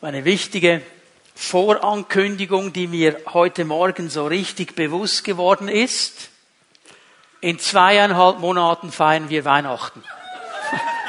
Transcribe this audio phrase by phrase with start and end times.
[0.00, 0.80] Eine wichtige
[1.34, 6.28] Vorankündigung, die mir heute Morgen so richtig bewusst geworden ist.
[7.40, 10.04] In zweieinhalb Monaten feiern wir Weihnachten.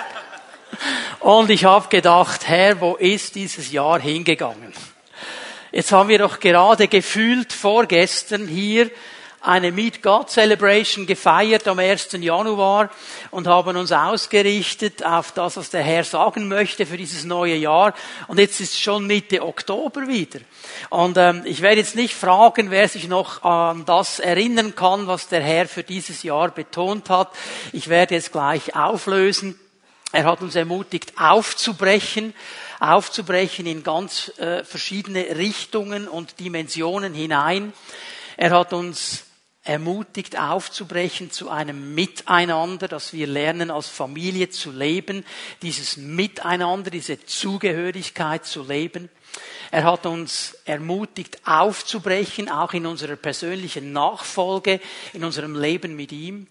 [1.20, 4.74] Und ich habe gedacht, Herr, wo ist dieses Jahr hingegangen?
[5.72, 8.90] Jetzt haben wir doch gerade gefühlt vorgestern hier
[9.42, 12.10] eine Meet God Celebration gefeiert am 1.
[12.20, 12.90] Januar
[13.32, 17.94] und haben uns ausgerichtet auf das, was der Herr sagen möchte für dieses neue Jahr.
[18.28, 20.40] Und jetzt ist schon Mitte Oktober wieder.
[20.90, 25.30] Und ähm, ich werde jetzt nicht fragen, wer sich noch an das erinnern kann, was
[25.30, 27.30] der Herr für dieses Jahr betont hat.
[27.72, 29.58] Ich werde es gleich auflösen.
[30.12, 32.34] Er hat uns ermutigt, aufzubrechen,
[32.80, 37.74] aufzubrechen in ganz äh, verschiedene Richtungen und Dimensionen hinein.
[38.36, 39.26] Er hat uns
[39.64, 45.26] ermutigt aufzubrechen zu einem Miteinander, dass wir lernen, als Familie zu leben,
[45.62, 49.10] dieses Miteinander, diese Zugehörigkeit zu leben.
[49.72, 54.80] Er hat uns ermutigt aufzubrechen, auch in unserer persönlichen Nachfolge,
[55.14, 56.48] in unserem Leben mit ihm.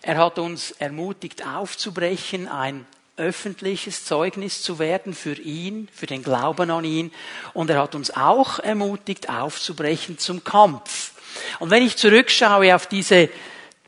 [0.00, 6.70] Er hat uns ermutigt aufzubrechen, ein öffentliches Zeugnis zu werden für ihn, für den Glauben
[6.70, 7.12] an ihn.
[7.52, 11.11] Und er hat uns auch ermutigt aufzubrechen zum Kampf
[11.58, 13.28] und wenn ich zurückschaue auf diese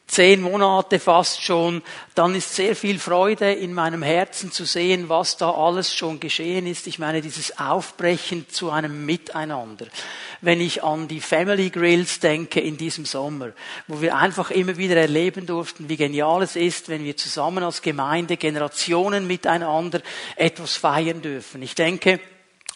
[0.07, 1.83] zehn Monate fast schon,
[2.15, 6.67] dann ist sehr viel Freude in meinem Herzen zu sehen, was da alles schon geschehen
[6.67, 6.87] ist.
[6.87, 9.87] Ich meine, dieses Aufbrechen zu einem Miteinander.
[10.41, 13.53] Wenn ich an die Family Grills denke in diesem Sommer,
[13.89, 17.81] wo wir einfach immer wieder erleben durften, wie genial es ist, wenn wir zusammen als
[17.81, 20.03] Gemeinde Generationen miteinander
[20.37, 21.63] etwas feiern dürfen.
[21.63, 22.21] Ich denke,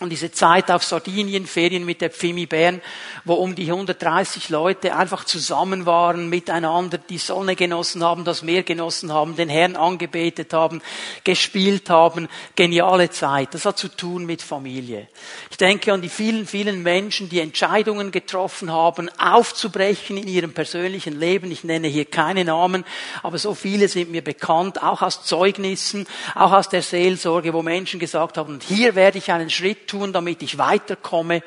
[0.00, 2.80] und diese Zeit auf Sardinien, Ferien mit der Pfimi Bern,
[3.24, 8.62] wo um die 130 Leute einfach zusammen waren, miteinander die Sonne genossen haben, das Meer
[8.62, 10.82] genossen haben, den Herrn angebetet haben,
[11.24, 12.28] gespielt haben.
[12.54, 13.54] Geniale Zeit.
[13.54, 15.08] Das hat zu tun mit Familie.
[15.50, 21.18] Ich denke an die vielen, vielen Menschen, die Entscheidungen getroffen haben, aufzubrechen in ihrem persönlichen
[21.18, 21.50] Leben.
[21.50, 22.84] Ich nenne hier keine Namen,
[23.24, 27.98] aber so viele sind mir bekannt, auch aus Zeugnissen, auch aus der Seelsorge, wo Menschen
[27.98, 31.42] gesagt haben, hier werde ich einen Schritt tun, damit ich weiterkomme.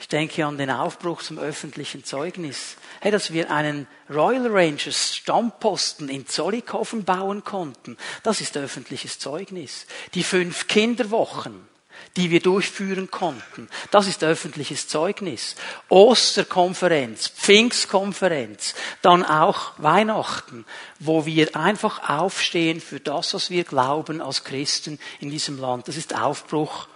[0.00, 2.76] Ich denke an den Aufbruch zum öffentlichen Zeugnis.
[3.00, 9.86] Hey, dass wir einen Royal Rangers Stammposten in Zollikofen bauen konnten, das ist öffentliches Zeugnis.
[10.14, 11.68] Die fünf Kinderwochen,
[12.16, 15.56] die wir durchführen konnten, das ist öffentliches Zeugnis.
[15.88, 20.64] Osterkonferenz, Pfingstkonferenz, dann auch Weihnachten,
[21.00, 25.88] wo wir einfach aufstehen für das, was wir glauben als Christen in diesem Land.
[25.88, 26.86] Das ist Aufbruch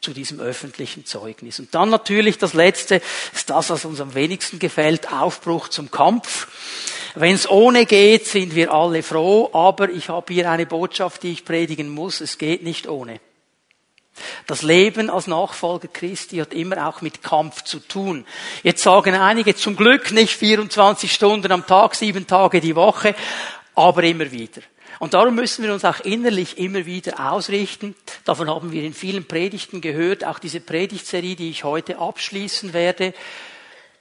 [0.00, 1.60] zu diesem öffentlichen Zeugnis.
[1.60, 3.02] Und dann natürlich das Letzte
[3.34, 6.48] ist das, was uns am wenigsten gefällt, Aufbruch zum Kampf.
[7.14, 11.32] Wenn es ohne geht, sind wir alle froh, aber ich habe hier eine Botschaft, die
[11.32, 13.20] ich predigen muss, es geht nicht ohne.
[14.46, 18.24] Das Leben als Nachfolger Christi hat immer auch mit Kampf zu tun.
[18.62, 23.14] Jetzt sagen einige zum Glück nicht 24 Stunden am Tag, sieben Tage die Woche,
[23.74, 24.62] aber immer wieder.
[25.00, 27.96] Und darum müssen wir uns auch innerlich immer wieder ausrichten.
[28.26, 33.14] Davon haben wir in vielen Predigten gehört, auch diese Predigtserie, die ich heute abschließen werde.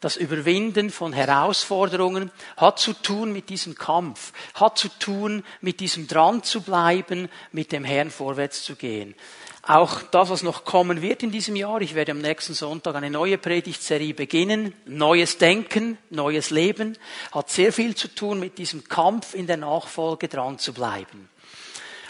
[0.02, 6.08] Das Überwinden von Herausforderungen hat zu tun mit diesem Kampf, hat zu tun mit diesem
[6.08, 9.14] dran zu bleiben, mit dem Herrn vorwärts zu gehen.
[9.62, 13.10] Auch das, was noch kommen wird in diesem Jahr, ich werde am nächsten Sonntag eine
[13.10, 14.74] neue Predigtserie beginnen.
[14.86, 16.98] Neues Denken, neues Leben,
[17.34, 21.29] hat sehr viel zu tun mit diesem Kampf in der Nachfolge dran zu bleiben.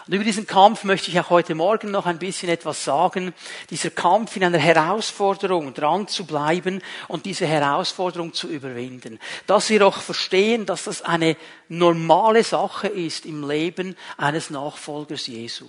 [0.09, 3.31] Und über diesen Kampf möchte ich auch heute Morgen noch ein bisschen etwas sagen.
[3.69, 9.19] Dieser Kampf in einer Herausforderung dran zu bleiben und diese Herausforderung zu überwinden.
[9.45, 11.37] Dass wir auch verstehen, dass das eine
[11.67, 15.67] normale Sache ist im Leben eines Nachfolgers Jesu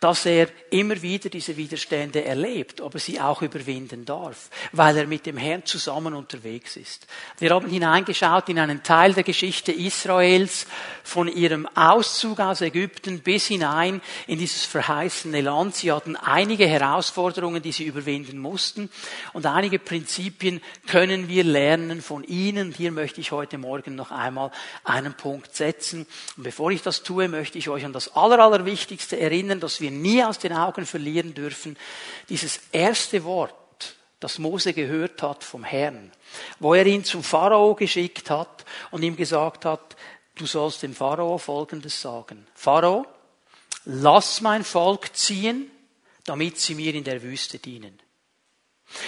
[0.00, 5.26] dass er immer wieder diese Widerstände erlebt, aber sie auch überwinden darf, weil er mit
[5.26, 7.06] dem Herrn zusammen unterwegs ist.
[7.38, 10.66] Wir haben hineingeschaut in einen Teil der Geschichte Israels
[11.02, 15.76] von ihrem Auszug aus Ägypten bis hinein in dieses verheißene Land.
[15.76, 18.90] Sie hatten einige Herausforderungen, die sie überwinden mussten
[19.32, 22.72] und einige Prinzipien können wir lernen von ihnen.
[22.72, 24.50] Hier möchte ich heute Morgen noch einmal
[24.84, 26.06] einen Punkt setzen.
[26.36, 30.22] Und bevor ich das tue, möchte ich euch an das Allerwichtigste erinnern, das wir nie
[30.22, 31.76] aus den Augen verlieren dürfen,
[32.28, 33.54] dieses erste Wort,
[34.20, 36.12] das Mose gehört hat vom Herrn,
[36.60, 39.96] wo er ihn zum Pharao geschickt hat und ihm gesagt hat,
[40.36, 42.46] du sollst dem Pharao Folgendes sagen.
[42.54, 43.06] Pharao,
[43.84, 45.70] lass mein Volk ziehen,
[46.24, 47.98] damit sie mir in der Wüste dienen.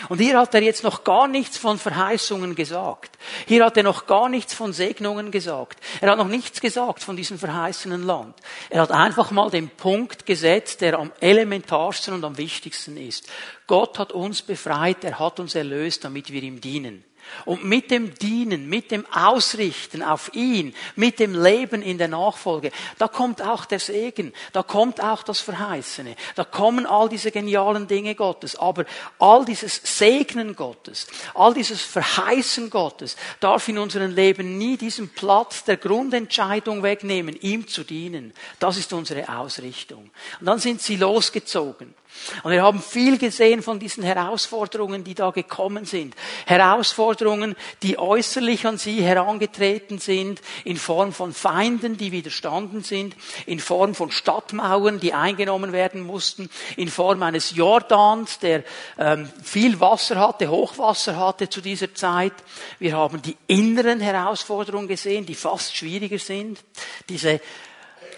[0.09, 3.19] Und hier hat er jetzt noch gar nichts von Verheißungen gesagt.
[3.47, 5.79] Hier hat er noch gar nichts von Segnungen gesagt.
[6.01, 8.35] Er hat noch nichts gesagt von diesem verheißenen Land.
[8.71, 13.29] Er hat einfach mal den Punkt gesetzt, der am elementarsten und am wichtigsten ist.
[13.67, 17.05] Gott hat uns befreit, er hat uns erlöst, damit wir ihm dienen.
[17.44, 22.71] Und mit dem Dienen, mit dem Ausrichten auf ihn, mit dem Leben in der Nachfolge,
[22.99, 27.87] da kommt auch der Segen, da kommt auch das Verheißene, da kommen all diese genialen
[27.87, 28.56] Dinge Gottes.
[28.56, 28.85] Aber
[29.19, 35.65] all dieses Segnen Gottes, all dieses Verheißen Gottes darf in unserem Leben nie diesen Platz
[35.65, 38.32] der Grundentscheidung wegnehmen, ihm zu dienen.
[38.59, 40.11] Das ist unsere Ausrichtung.
[40.41, 41.94] Und dann sind sie losgezogen.
[42.43, 46.14] Und wir haben viel gesehen von diesen Herausforderungen, die da gekommen sind.
[46.46, 53.16] Herausforderungen, die äußerlich an sie herangetreten sind, in Form von Feinden, die widerstanden sind,
[53.46, 58.64] in Form von Stadtmauern, die eingenommen werden mussten, in Form eines Jordans, der
[58.99, 62.34] ähm, viel Wasser hatte, Hochwasser hatte zu dieser Zeit.
[62.78, 66.64] Wir haben die inneren Herausforderungen gesehen, die fast schwieriger sind.
[67.08, 67.40] Diese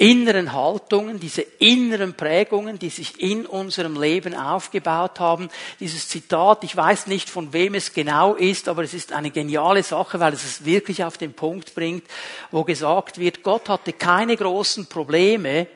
[0.00, 5.48] inneren Haltungen, diese inneren Prägungen, die sich in unserem Leben aufgebaut haben.
[5.81, 9.82] Dieses Zitat, ich weiß nicht, von wem es genau ist, aber es ist eine geniale
[9.82, 12.04] Sache, weil es es wirklich auf den Punkt bringt,
[12.50, 15.66] wo gesagt wird, Gott hatte keine großen Probleme,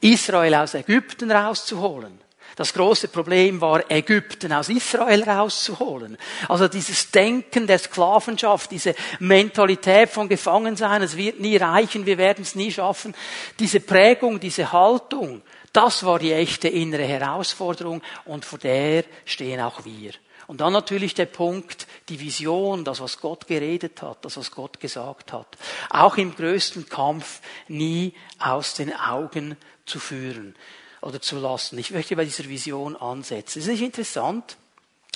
[0.00, 2.29] Israel aus Ägypten rauszuholen.
[2.60, 6.18] Das große Problem war, Ägypten aus Israel rauszuholen.
[6.46, 12.42] Also dieses Denken der Sklavenschaft, diese Mentalität von Gefangensein, es wird nie reichen, wir werden
[12.42, 13.14] es nie schaffen.
[13.58, 15.40] Diese Prägung, diese Haltung,
[15.72, 20.10] das war die echte innere Herausforderung und vor der stehen auch wir.
[20.46, 24.78] Und dann natürlich der Punkt, die Vision, das, was Gott geredet hat, das, was Gott
[24.80, 25.56] gesagt hat.
[25.88, 29.56] Auch im größten Kampf nie aus den Augen
[29.86, 30.54] zu führen
[31.02, 31.78] oder zu lassen.
[31.78, 33.60] Ich möchte bei dieser Vision ansetzen.
[33.60, 34.56] Es ist nicht interessant,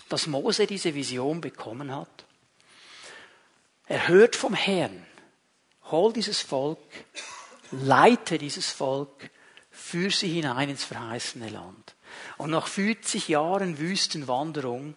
[0.08, 2.25] dass Mose diese Vision bekommen hat.
[3.86, 5.06] Er hört vom Herrn,
[5.90, 6.78] hol dieses Volk,
[7.70, 9.31] leite dieses Volk,
[9.70, 11.94] führ sie hinein ins verheißene Land.
[12.38, 14.94] Und nach 40 Jahren Wüstenwanderung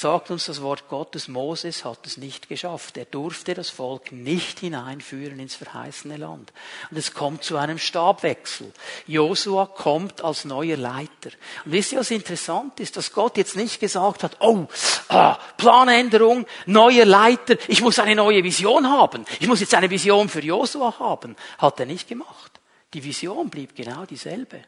[0.00, 2.96] sagt uns das Wort Gottes, Moses hat es nicht geschafft.
[2.96, 6.52] Er durfte das Volk nicht hineinführen ins verheißene Land.
[6.90, 8.72] Und es kommt zu einem Stabwechsel.
[9.06, 11.30] Josua kommt als neuer Leiter.
[11.64, 12.96] Und wisst ihr, was interessant ist?
[12.96, 14.68] Dass Gott jetzt nicht gesagt hat, oh,
[15.08, 19.24] ah, Planänderung, neuer Leiter, ich muss eine neue Vision haben.
[19.40, 21.34] Ich muss jetzt eine Vision für Josua haben.
[21.58, 22.60] Hat er nicht gemacht.
[22.94, 24.62] Die Vision blieb genau dieselbe.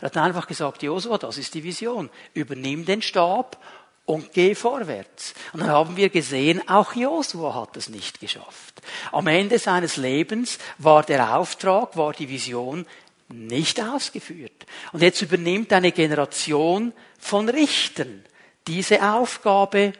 [0.00, 2.10] Er hat einfach gesagt, Josua, das ist die Vision.
[2.34, 3.58] Übernimm den Stab
[4.04, 5.34] und geh vorwärts.
[5.52, 8.82] Und dann haben wir gesehen, auch Josua hat es nicht geschafft.
[9.12, 12.86] Am Ende seines Lebens war der Auftrag, war die Vision
[13.28, 14.66] nicht ausgeführt.
[14.92, 18.24] Und jetzt übernimmt eine Generation von Richtern
[18.66, 19.92] diese Aufgabe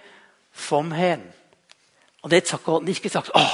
[0.52, 1.22] vom Herrn.
[2.20, 3.46] Und jetzt hat Gott nicht gesagt, oh,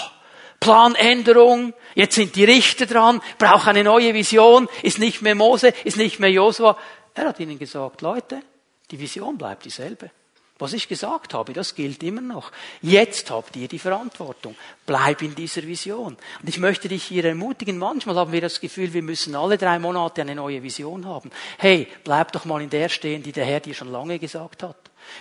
[0.60, 5.96] Planänderung, jetzt sind die Richter dran, braucht eine neue Vision, ist nicht mehr Mose, ist
[5.96, 6.76] nicht mehr Josua.
[7.14, 8.42] Er hat ihnen gesagt, Leute,
[8.90, 10.10] die Vision bleibt dieselbe.
[10.58, 12.50] Was ich gesagt habe, das gilt immer noch.
[12.82, 14.56] Jetzt habt ihr die Verantwortung.
[14.86, 16.16] Bleib in dieser Vision.
[16.42, 19.78] Und ich möchte dich hier ermutigen, manchmal haben wir das Gefühl, wir müssen alle drei
[19.78, 21.30] Monate eine neue Vision haben.
[21.58, 24.76] Hey, bleib doch mal in der stehen, die der Herr dir schon lange gesagt hat.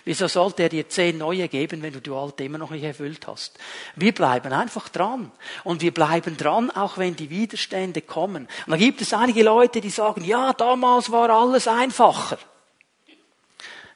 [0.05, 3.27] Wieso sollte er dir zehn neue geben, wenn du die alte immer noch nicht erfüllt
[3.27, 3.57] hast?
[3.95, 5.31] Wir bleiben einfach dran.
[5.63, 8.47] Und wir bleiben dran, auch wenn die Widerstände kommen.
[8.65, 12.39] Und da gibt es einige Leute, die sagen, ja, damals war alles einfacher.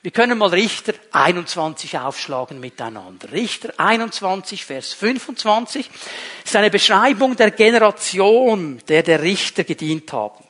[0.04, 3.32] Wir können mal Richter 21 aufschlagen miteinander.
[3.32, 5.90] Richter 21, Vers 25
[6.44, 10.44] ist eine Beschreibung der Generation, der der Richter gedient haben.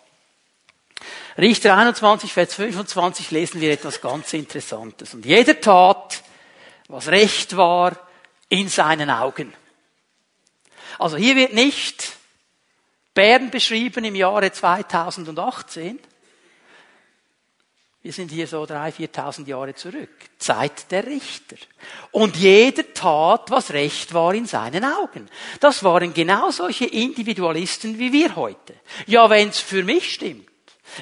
[1.38, 5.13] Richter 21, Vers 25 lesen wir etwas ganz Interessantes.
[5.13, 6.24] Und jeder tat,
[6.88, 7.98] was recht war,
[8.48, 9.53] in seinen Augen.
[10.98, 12.13] Also hier wird nicht
[13.13, 16.00] Bern beschrieben im Jahre 2018,
[18.03, 20.10] wir sind hier so drei, viertausend Jahre zurück.
[20.39, 21.55] Zeit der Richter.
[22.12, 25.29] Und jeder tat, was recht war in seinen Augen.
[25.60, 28.74] Das waren genau solche Individualisten wie wir heute.
[29.05, 30.50] Ja, wenn's für mich stimmt.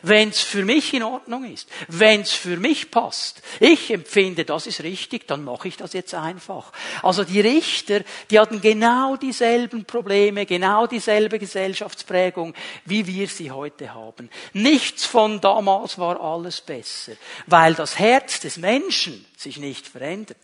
[0.04, 4.68] Wenn es für mich in Ordnung ist, wenn es für mich passt, ich empfinde, das
[4.68, 6.72] ist richtig, dann mache ich das jetzt einfach.
[7.04, 12.54] Also die Richter, die hatten genau dieselben Probleme, genau dieselbe Gesellschaftsprägung,
[12.86, 14.30] wie wir sie heute haben.
[14.54, 17.14] Nichts von damals war alles besser,
[17.48, 20.38] weil das Herz des Menschen sich nicht verändert.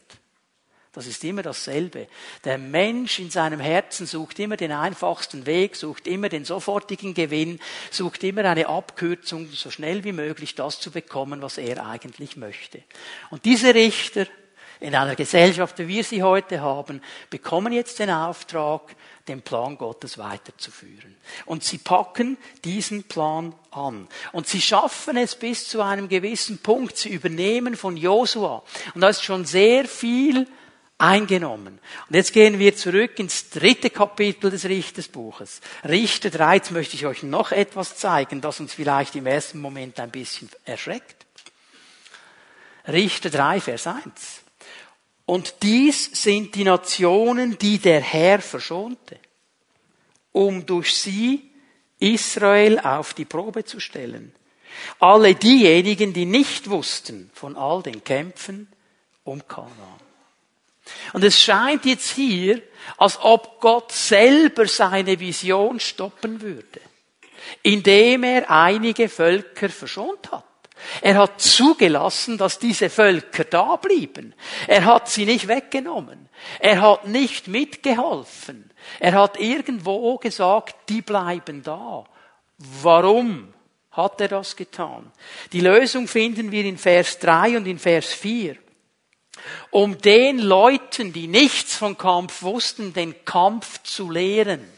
[0.95, 2.07] Das ist immer dasselbe.
[2.45, 7.59] Der Mensch in seinem Herzen sucht immer den einfachsten Weg, sucht immer den sofortigen Gewinn,
[7.91, 12.81] sucht immer eine Abkürzung, so schnell wie möglich das zu bekommen, was er eigentlich möchte.
[13.29, 14.25] Und diese Richter
[14.79, 18.95] in einer Gesellschaft, wie wir sie heute haben, bekommen jetzt den Auftrag,
[19.27, 21.17] den Plan Gottes weiterzuführen.
[21.45, 24.07] Und sie packen diesen Plan an.
[24.31, 26.95] Und sie schaffen es bis zu einem gewissen Punkt.
[26.97, 28.63] Sie übernehmen von Josua.
[28.93, 30.47] Und da ist schon sehr viel
[30.97, 31.79] eingenommen.
[32.07, 35.61] Und jetzt gehen wir zurück ins dritte Kapitel des Richtersbuches.
[35.83, 39.99] Richter 3, jetzt möchte ich euch noch etwas zeigen, das uns vielleicht im ersten Moment
[39.99, 41.25] ein bisschen erschreckt.
[42.87, 44.03] Richter 3, Vers 1.
[45.25, 49.17] Und dies sind die Nationen, die der Herr verschonte,
[50.31, 51.51] um durch sie
[51.99, 54.33] Israel auf die Probe zu stellen.
[54.99, 58.67] Alle diejenigen, die nicht wussten von all den Kämpfen
[59.23, 60.04] um Kanaan.
[61.13, 62.62] Und es scheint jetzt hier,
[62.98, 66.82] als ob Gott selber seine Vision stoppen würde,
[67.63, 70.44] indem er einige Völker verschont hat.
[71.01, 74.36] Er hat zugelassen, dass diese Völker da blieben.
[74.68, 76.30] Er hat sie nicht weggenommen.
[76.60, 78.72] Er hat nicht mitgeholfen.
[79.00, 82.04] Er hat irgendwo gesagt, die bleiben da.
[82.58, 83.54] Warum
[83.92, 85.12] hat er das getan?
[85.54, 88.58] Die Lösung finden wir in Vers 3 und in Vers 4
[89.71, 94.75] um den Leuten, die nichts vom Kampf wussten, den Kampf zu lehren.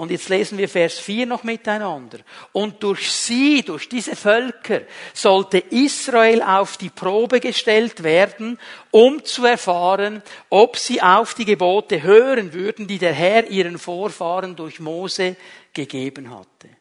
[0.00, 2.20] Und jetzt lesen wir Vers 4 noch miteinander.
[2.52, 4.80] Und durch sie, durch diese Völker,
[5.12, 8.58] sollte Israel auf die Probe gestellt werden,
[8.90, 14.56] um zu erfahren, ob sie auf die Gebote hören würden, die der Herr ihren Vorfahren
[14.56, 15.36] durch Mose
[15.74, 16.79] gegeben hatte.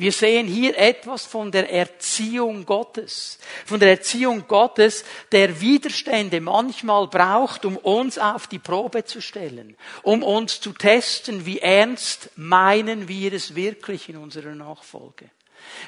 [0.00, 3.38] Wir sehen hier etwas von der Erziehung Gottes.
[3.66, 9.76] Von der Erziehung Gottes, der Widerstände manchmal braucht, um uns auf die Probe zu stellen.
[10.02, 15.28] Um uns zu testen, wie ernst meinen wir es wirklich in unserer Nachfolge.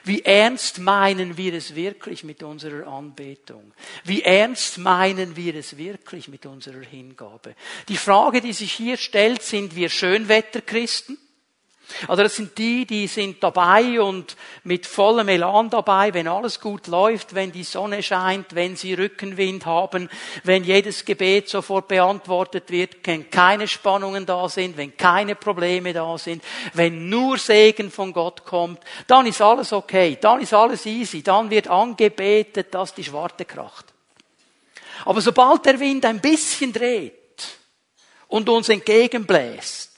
[0.04, 3.72] Wie ernst meinen wir es wirklich mit unserer Anbetung?
[4.04, 7.54] Wie ernst meinen wir es wirklich mit unserer Hingabe?
[7.88, 11.16] Die Frage, die sich hier stellt, sind wir Schönwetterchristen?
[12.08, 16.86] Also das sind die, die sind dabei und mit vollem Elan dabei, wenn alles gut
[16.86, 20.08] läuft, wenn die Sonne scheint, wenn sie Rückenwind haben,
[20.44, 26.16] wenn jedes Gebet sofort beantwortet wird, wenn keine Spannungen da sind, wenn keine Probleme da
[26.18, 26.42] sind,
[26.74, 31.50] wenn nur Segen von Gott kommt, dann ist alles okay, dann ist alles easy, dann
[31.50, 33.86] wird angebetet, dass die Schwarte kracht.
[35.04, 37.12] Aber sobald der Wind ein bisschen dreht
[38.28, 39.91] und uns entgegenbläst,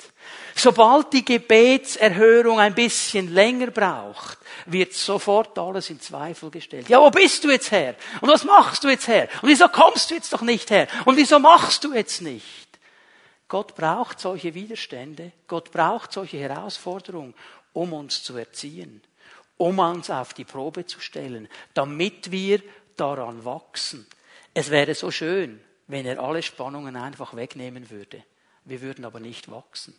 [0.56, 6.88] Sobald die Gebetserhörung ein bisschen länger braucht, wird sofort alles in Zweifel gestellt.
[6.88, 7.96] Ja, wo bist du jetzt her?
[8.20, 9.28] Und was machst du jetzt her?
[9.42, 10.86] Und wieso kommst du jetzt doch nicht her?
[11.04, 12.68] Und wieso machst du jetzt nicht?
[13.48, 17.34] Gott braucht solche Widerstände, Gott braucht solche Herausforderungen,
[17.72, 19.02] um uns zu erziehen,
[19.56, 22.62] um uns auf die Probe zu stellen, damit wir
[22.96, 24.06] daran wachsen.
[24.54, 28.22] Es wäre so schön, wenn er alle Spannungen einfach wegnehmen würde.
[28.64, 29.94] Wir würden aber nicht wachsen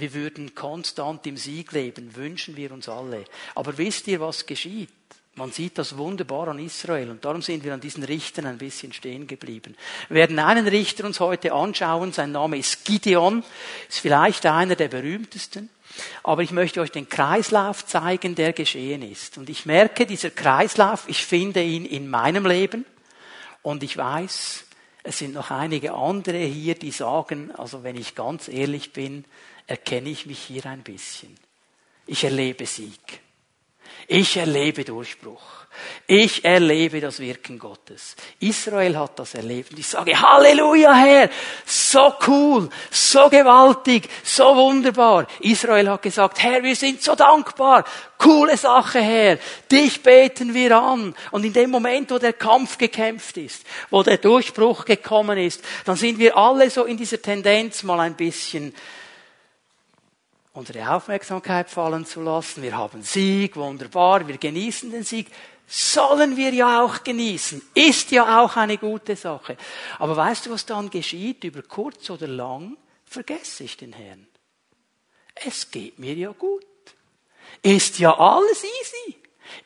[0.00, 3.24] wir würden konstant im Sieg leben, wünschen wir uns alle.
[3.54, 4.90] Aber wisst ihr, was geschieht?
[5.38, 8.94] Man sieht das wunderbar an Israel und darum sind wir an diesen Richtern ein bisschen
[8.94, 9.76] stehen geblieben.
[10.08, 13.44] Wir werden einen Richter uns heute anschauen, sein Name ist Gideon,
[13.86, 15.68] ist vielleicht einer der berühmtesten.
[16.22, 19.36] Aber ich möchte euch den Kreislauf zeigen, der geschehen ist.
[19.36, 22.86] Und ich merke, dieser Kreislauf, ich finde ihn in meinem Leben
[23.62, 24.64] und ich weiß,
[25.02, 29.24] es sind noch einige andere hier, die sagen, also wenn ich ganz ehrlich bin,
[29.66, 31.36] erkenne ich mich hier ein bisschen.
[32.06, 33.20] Ich erlebe Sieg.
[34.08, 35.66] Ich erlebe Durchbruch.
[36.06, 38.14] Ich erlebe das Wirken Gottes.
[38.40, 39.72] Israel hat das erlebt.
[39.72, 41.30] Und ich sage, Halleluja, Herr!
[41.64, 45.26] So cool, so gewaltig, so wunderbar.
[45.40, 47.84] Israel hat gesagt, Herr, wir sind so dankbar.
[48.16, 49.38] Coole Sache, Herr.
[49.70, 51.14] Dich beten wir an.
[51.32, 55.96] Und in dem Moment, wo der Kampf gekämpft ist, wo der Durchbruch gekommen ist, dann
[55.96, 58.72] sind wir alle so in dieser Tendenz mal ein bisschen
[60.56, 62.62] unsere Aufmerksamkeit fallen zu lassen.
[62.62, 65.30] Wir haben Sieg, wunderbar, wir genießen den Sieg.
[65.66, 67.60] Sollen wir ja auch genießen.
[67.74, 69.56] Ist ja auch eine gute Sache.
[69.98, 71.42] Aber weißt du, was dann geschieht?
[71.44, 74.26] Über kurz oder lang vergesse ich den Herrn.
[75.34, 76.64] Es geht mir ja gut.
[77.62, 79.16] Ist ja alles easy.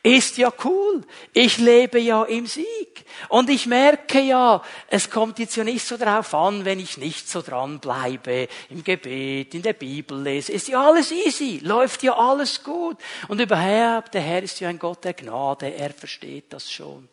[0.03, 1.01] Ist ja cool.
[1.33, 3.05] Ich lebe ja im Sieg.
[3.29, 7.29] Und ich merke ja, es kommt jetzt ja nicht so drauf an, wenn ich nicht
[7.29, 10.51] so dran bleibe, im Gebet, in der Bibel lese.
[10.51, 11.59] Ist ja alles easy.
[11.63, 12.97] Läuft ja alles gut.
[13.27, 15.73] Und überhaupt, der Herr ist ja ein Gott der Gnade.
[15.73, 17.07] Er versteht das schon.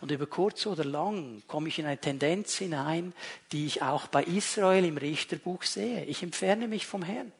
[0.00, 3.14] Und über kurz oder lang komme ich in eine Tendenz hinein,
[3.52, 6.04] die ich auch bei Israel im Richterbuch sehe.
[6.04, 7.32] Ich entferne mich vom Herrn.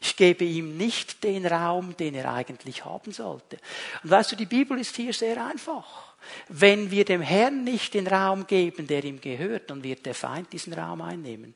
[0.00, 3.58] Ich gebe ihm nicht den Raum, den er eigentlich haben sollte.
[4.02, 6.14] Und weißt du, die Bibel ist hier sehr einfach.
[6.48, 10.52] Wenn wir dem Herrn nicht den Raum geben, der ihm gehört, dann wird der Feind
[10.52, 11.54] diesen Raum einnehmen.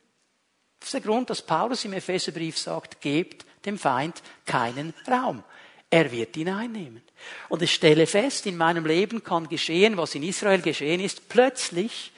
[0.78, 5.44] Das ist der Grund, dass Paulus im Epheserbrief sagt, gebt dem Feind keinen Raum.
[5.90, 7.02] Er wird ihn einnehmen.
[7.48, 11.28] Und ich stelle fest, in meinem Leben kann geschehen, was in Israel geschehen ist.
[11.28, 12.11] Plötzlich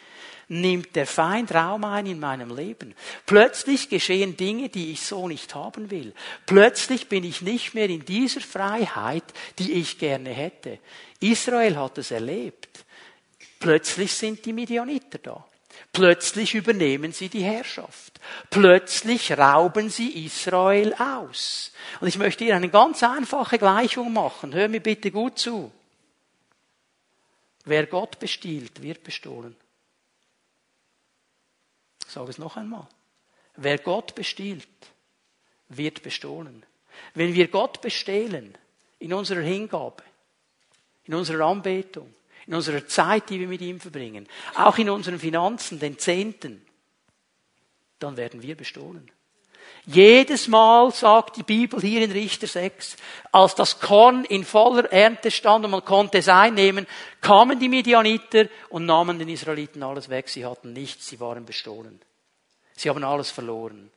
[0.49, 2.95] nimmt der Feind Raum ein in meinem Leben.
[3.27, 6.15] Plötzlich geschehen Dinge, die ich so nicht haben will.
[6.47, 9.25] Plötzlich bin ich nicht mehr in dieser Freiheit,
[9.59, 10.79] die ich gerne hätte.
[11.21, 12.85] Israel hat es erlebt.
[13.59, 15.45] Plötzlich sind die Midianiter da.
[15.93, 18.21] Plötzlich übernehmen sie die Herrschaft.
[18.51, 21.73] Plötzlich rauben sie Israel aus.
[22.01, 24.53] Und ich möchte hier eine ganz einfache Gleichung machen.
[24.55, 25.73] Hör mir bitte gut zu.
[27.65, 29.57] Wer Gott bestiehlt, wird bestohlen.
[32.15, 32.87] Ich sage es noch einmal.
[33.57, 34.69] Wer Gott bestiehlt,
[35.69, 36.65] wird bestohlen.
[37.13, 38.57] Wenn wir Gott bestehlen
[39.01, 40.05] in unserer Hingabe,
[41.07, 42.15] in unserer Anbetung,
[42.47, 46.65] in unserer Zeit, die wir mit ihm verbringen, auch in unseren Finanzen, den Zehnten,
[47.99, 49.11] dann werden wir bestohlen.
[49.87, 52.97] Jedes Mal sagt die Bibel hier in Richter 6,
[53.33, 56.87] als das Korn in voller Ernte stand und man konnte es einnehmen,
[57.21, 60.29] kamen die Midianiter und nahmen den Israeliten alles weg.
[60.29, 62.01] Sie hatten nichts, sie waren bestohlen.
[62.77, 63.91] Sie haben alles verloren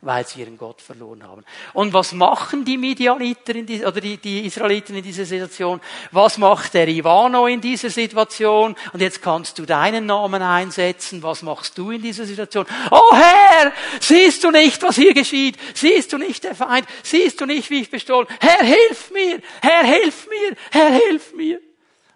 [0.00, 1.44] weil sie ihren Gott verloren haben.
[1.72, 5.80] Und was machen die Midianiter in die, oder die, die Israeliten in dieser Situation?
[6.12, 8.76] Was macht der Ivano in dieser Situation?
[8.92, 11.22] Und jetzt kannst du deinen Namen einsetzen.
[11.22, 12.66] Was machst du in dieser Situation?
[12.90, 15.58] Oh Herr, siehst du nicht, was hier geschieht?
[15.74, 16.86] Siehst du nicht der Feind?
[17.02, 18.28] Siehst du nicht, wie ich bestohlen?
[18.40, 19.40] Herr, hilf mir!
[19.60, 20.56] Herr, hilf mir!
[20.70, 21.60] Herr, hilf mir!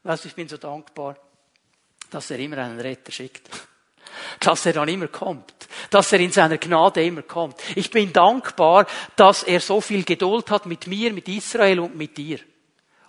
[0.04, 1.16] Weißt du, ich bin so dankbar,
[2.10, 3.48] dass er immer einen Retter schickt
[4.40, 5.52] dass er dann immer kommt,
[5.90, 7.57] dass er in seiner Gnade immer kommt.
[7.75, 12.16] Ich bin dankbar, dass er so viel Geduld hat mit mir, mit Israel und mit
[12.16, 12.38] dir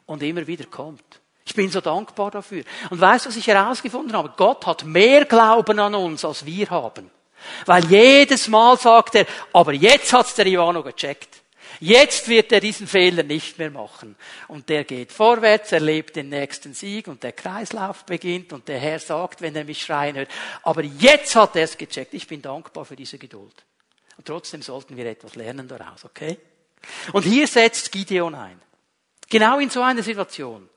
[0.06, 1.04] und immer wieder kommt.
[1.46, 2.64] Ich bin so dankbar dafür.
[2.90, 4.34] Und weißt du, was ich herausgefunden habe?
[4.38, 7.12] Gott hat mehr Glauben an uns, als wir haben.
[7.66, 11.43] Weil jedes Mal sagt er, aber jetzt hat's der Ivano gecheckt.
[11.84, 14.16] Jetzt wird er diesen Fehler nicht mehr machen.
[14.48, 19.00] Und der geht vorwärts, erlebt den nächsten Sieg und der Kreislauf beginnt und der Herr
[19.00, 22.14] sagt, wenn er mich schreien hört, aber jetzt hat er es gecheckt.
[22.14, 23.66] Ich bin dankbar für diese Geduld.
[24.16, 26.38] Und trotzdem sollten wir etwas lernen daraus, okay?
[27.12, 28.62] Und hier setzt Gideon ein.
[29.30, 30.70] Genau in so einer Situation.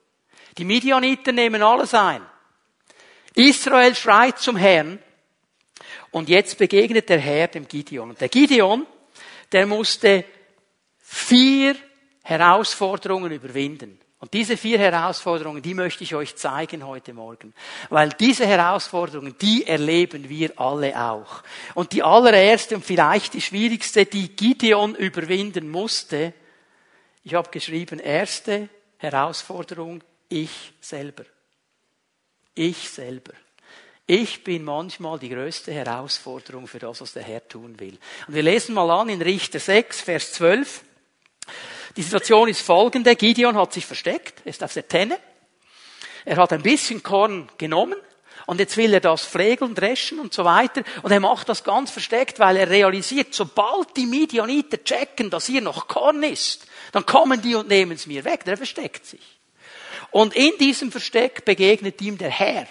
[0.58, 2.22] Die Midianiter nehmen alles ein.
[3.36, 4.98] Israel schreit zum Herrn.
[6.10, 8.10] Und jetzt begegnet der Herr dem Gideon.
[8.10, 8.88] Und der Gideon,
[9.52, 10.24] der musste
[11.06, 11.76] vier
[12.24, 14.00] Herausforderungen überwinden.
[14.18, 17.54] Und diese vier Herausforderungen, die möchte ich euch zeigen heute Morgen.
[17.90, 21.42] Weil diese Herausforderungen, die erleben wir alle auch.
[21.74, 26.32] Und die allererste und vielleicht die schwierigste, die Gideon überwinden musste,
[27.22, 31.24] ich habe geschrieben, erste Herausforderung, ich selber.
[32.54, 33.32] Ich selber.
[34.06, 37.98] Ich bin manchmal die größte Herausforderung für das, was der Herr tun will.
[38.26, 40.82] Und wir lesen mal an in Richter 6, Vers 12.
[41.96, 43.16] Die Situation ist folgende.
[43.16, 45.18] Gideon hat sich versteckt, ist auf der Tenne.
[46.24, 47.96] Er hat ein bisschen Korn genommen
[48.46, 50.82] und jetzt will er das pflegeln, dreschen und so weiter.
[51.02, 55.60] Und er macht das ganz versteckt, weil er realisiert, sobald die Midianiter checken, dass hier
[55.60, 58.44] noch Korn ist, dann kommen die und nehmen es mir weg.
[58.44, 59.20] Der versteckt sich.
[60.10, 62.66] Und in diesem Versteck begegnet ihm der Herr.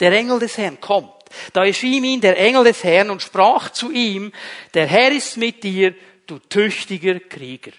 [0.00, 1.12] Der Engel des Herrn kommt.
[1.52, 4.32] Da erschien ihm der Engel des Herrn und sprach zu ihm,
[4.74, 5.94] der Herr ist mit dir,
[6.26, 7.72] du tüchtiger Krieger.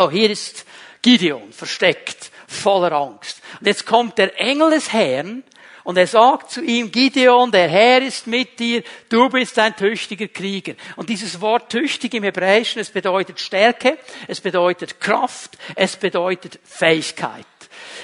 [0.00, 0.64] Oh, hier ist
[1.02, 3.42] Gideon versteckt, voller Angst.
[3.58, 5.42] Und jetzt kommt der Engel des Herrn
[5.82, 10.28] und er sagt zu ihm, Gideon, der Herr ist mit dir, du bist ein tüchtiger
[10.28, 10.74] Krieger.
[10.94, 17.44] Und dieses Wort tüchtig im Hebräischen, es bedeutet Stärke, es bedeutet Kraft, es bedeutet Fähigkeit.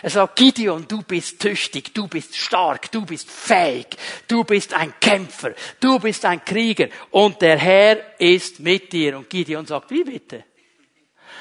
[0.03, 3.87] Er sagt, Gideon, du bist tüchtig, du bist stark, du bist fähig,
[4.27, 9.17] du bist ein Kämpfer, du bist ein Krieger und der Herr ist mit dir.
[9.17, 10.43] Und Gideon sagt, wie bitte?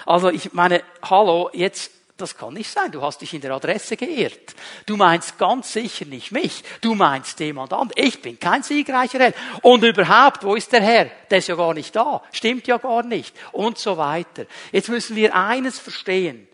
[0.06, 2.92] Also ich meine, hallo, jetzt, das kann nicht sein.
[2.92, 4.56] Du hast dich in der Adresse geirrt.
[4.86, 6.64] Du meinst ganz sicher nicht mich.
[6.82, 8.04] Du meinst jemand anderen.
[8.04, 9.36] Ich bin kein siegreicher Held.
[9.62, 11.10] Und überhaupt, wo ist der Herr?
[11.30, 12.22] Der ist ja gar nicht da.
[12.32, 13.36] Stimmt ja gar nicht.
[13.52, 14.46] Und so weiter.
[14.72, 16.48] Jetzt müssen wir eines verstehen.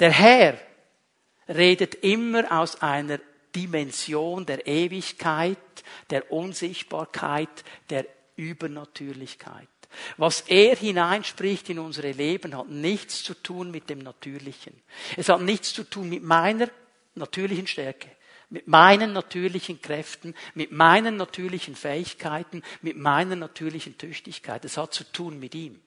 [0.00, 0.58] Der Herr
[1.48, 3.18] redet immer aus einer
[3.54, 5.58] Dimension der Ewigkeit,
[6.10, 9.68] der Unsichtbarkeit, der Übernatürlichkeit.
[10.16, 14.74] Was er hineinspricht in unsere Leben, hat nichts zu tun mit dem Natürlichen.
[15.16, 16.68] Es hat nichts zu tun mit meiner
[17.14, 18.08] natürlichen Stärke,
[18.50, 24.64] Mit meinen natürlichen Kräften, mit meinen natürlichen Fähigkeiten, mit meiner natürlichen Tüchtigkeit.
[24.64, 25.80] Es hat zu tun mit ihm.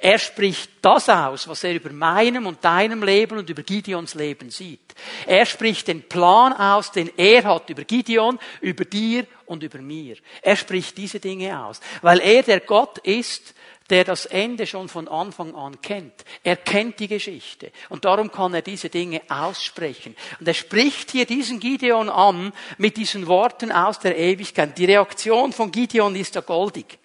[0.00, 4.50] Er spricht das aus, was er über meinem und deinem Leben und über Gideons Leben
[4.50, 4.94] sieht.
[5.26, 10.16] Er spricht den Plan aus, den er hat über Gideon, über dir und über mir.
[10.42, 13.54] Er spricht diese Dinge aus, weil er der Gott ist,
[13.90, 16.24] der das Ende schon von Anfang an kennt.
[16.42, 20.16] Er kennt die Geschichte und darum kann er diese Dinge aussprechen.
[20.40, 24.76] Und er spricht hier diesen Gideon an mit diesen Worten aus der Ewigkeit.
[24.76, 26.98] Die Reaktion von Gideon ist ja goldig.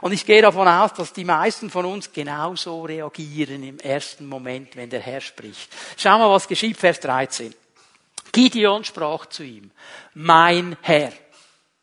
[0.00, 4.76] Und ich gehe davon aus, dass die meisten von uns genauso reagieren im ersten Moment,
[4.76, 5.70] wenn der Herr spricht.
[5.96, 7.54] Schau mal, was geschieht, Vers 13.
[8.32, 9.70] Gideon sprach zu ihm,
[10.14, 11.12] mein Herr.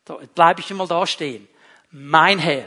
[0.04, 1.48] Da bleibe ich mal da stehen.
[1.90, 2.66] Mein Herr.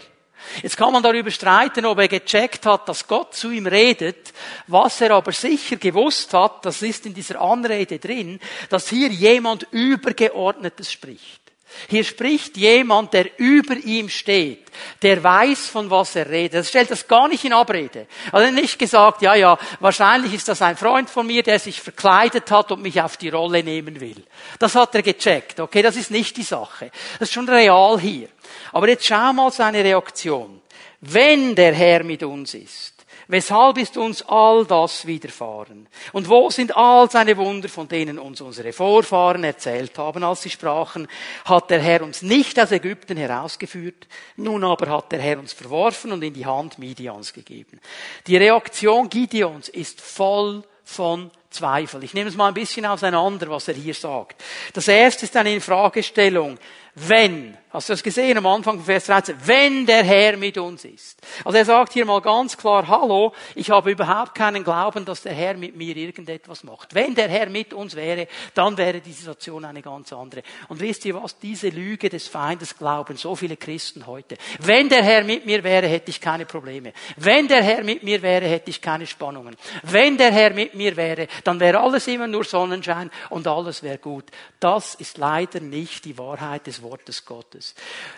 [0.61, 4.33] Jetzt kann man darüber streiten, ob er gecheckt hat, dass Gott zu ihm redet.
[4.67, 9.67] Was er aber sicher gewusst hat, das ist in dieser Anrede drin, dass hier jemand
[9.71, 11.46] Übergeordnetes spricht.
[11.87, 14.65] Hier spricht jemand, der über ihm steht,
[15.01, 16.55] der weiß, von was er redet.
[16.55, 18.07] Er stellt das gar nicht in Abrede.
[18.31, 22.49] Hat nicht gesagt, ja, ja, wahrscheinlich ist das ein Freund von mir, der sich verkleidet
[22.51, 24.23] hat und mich auf die Rolle nehmen will.
[24.59, 25.59] Das hat er gecheckt.
[25.59, 26.91] Okay, das ist nicht die Sache.
[27.19, 28.29] Das ist schon real hier.
[28.73, 30.61] Aber jetzt schau mal seine Reaktion.
[31.01, 32.96] Wenn der Herr mit uns ist,
[33.29, 35.87] Weshalb ist uns all das widerfahren?
[36.13, 40.49] Und wo sind all seine Wunder, von denen uns unsere Vorfahren erzählt haben, als sie
[40.49, 41.07] sprachen,
[41.43, 46.13] hat der Herr uns nicht aus Ägypten herausgeführt, nun aber hat der Herr uns verworfen
[46.13, 47.81] und in die Hand Midians gegeben.
[48.27, 52.03] Die Reaktion Gideons ist voll von Zweifel.
[52.03, 54.43] Ich nehme es mal ein bisschen auseinander, was er hier sagt.
[54.73, 56.57] Das erste ist eine Infragestellung
[56.99, 60.83] wenn, hast du das gesehen am Anfang von Vers 13, wenn der Herr mit uns
[60.83, 61.21] ist.
[61.45, 65.33] Also er sagt hier mal ganz klar, hallo, ich habe überhaupt keinen Glauben, dass der
[65.33, 66.95] Herr mit mir irgendetwas macht.
[66.95, 70.41] Wenn der Herr mit uns wäre, dann wäre die Situation eine ganz andere.
[70.69, 74.35] Und wisst ihr was, diese Lüge des Feindes glauben so viele Christen heute.
[74.59, 76.93] Wenn der Herr mit mir wäre, hätte ich keine Probleme.
[77.17, 79.55] Wenn der Herr mit mir wäre, hätte ich keine Spannungen.
[79.83, 83.97] Wenn der Herr mit mir wäre, dann wäre alles immer nur Sonnenschein und alles wäre
[83.97, 84.25] gut.
[84.59, 87.73] Das ist leider nicht die Wahrheit des Wortes Gottes.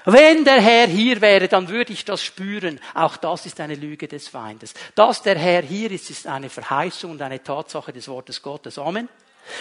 [0.06, 2.80] Wenn der Herr hier wäre, dann würde ich das spüren.
[2.94, 4.74] Auch das ist eine Lüge des Feindes.
[4.96, 8.80] Dass der Herr hier ist, ist eine Verheißung und eine Tatsache des Wortes Gottes.
[8.80, 9.08] Amen.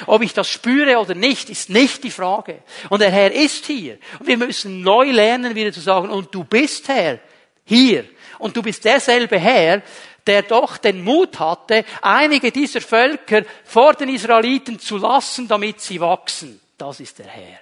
[0.06, 2.62] Ob ich das spüre oder nicht, ist nicht die Frage.
[2.88, 3.98] Und der Herr ist hier.
[4.18, 7.18] Und wir müssen neu lernen, wieder zu sagen, und du bist Herr
[7.64, 8.04] hier.
[8.38, 9.82] Und du bist derselbe Herr,
[10.28, 16.00] der doch den Mut hatte, einige dieser Völker vor den Israeliten zu lassen, damit sie
[16.00, 16.60] wachsen.
[16.76, 17.58] Das ist der Herr.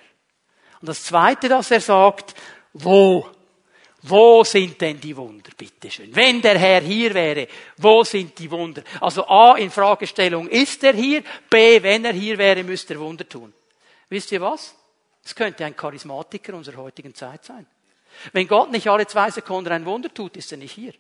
[0.81, 2.35] Und das Zweite, das er sagt,
[2.75, 3.31] wo?
[4.03, 6.15] Wo sind denn die Wunder, bitteschön?
[6.15, 7.49] Wenn der Herr hier wäre,
[7.79, 8.83] wo sind die Wunder?
[9.01, 11.23] Also A, in Fragestellung, ist er hier?
[11.49, 13.53] B, wenn er hier wäre, müsste er Wunder tun.
[14.09, 14.75] Wisst ihr was?
[15.25, 17.67] Es könnte ein Charismatiker unserer heutigen Zeit sein.
[18.33, 20.93] Wenn Gott nicht alle zwei Sekunden ein Wunder tut, ist er nicht hier.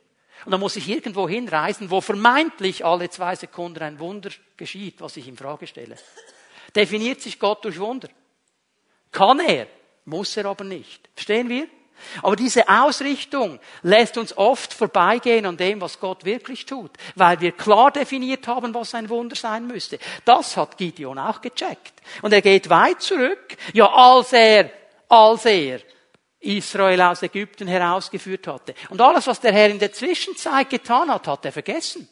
[0.44, 5.16] Und dann muss ich irgendwo hinreisen, wo vermeintlich alle zwei Sekunden ein Wunder geschieht, was
[5.16, 5.96] ich in Frage stelle.
[6.74, 8.08] Definiert sich Gott durch Wunder?
[9.10, 9.66] Kann er,
[10.04, 11.08] muss er aber nicht.
[11.14, 11.66] Verstehen wir?
[12.22, 17.52] Aber diese Ausrichtung lässt uns oft vorbeigehen an dem, was Gott wirklich tut, weil wir
[17.52, 19.98] klar definiert haben, was ein Wunder sein müsste.
[20.24, 21.94] Das hat Gideon auch gecheckt.
[22.22, 23.56] Und er geht weit zurück.
[23.72, 24.70] Ja, als er,
[25.08, 25.80] als er
[26.46, 28.74] Israel aus Ägypten herausgeführt hatte.
[28.88, 32.08] Und alles, was der Herr in der Zwischenzeit getan hat, hat er vergessen.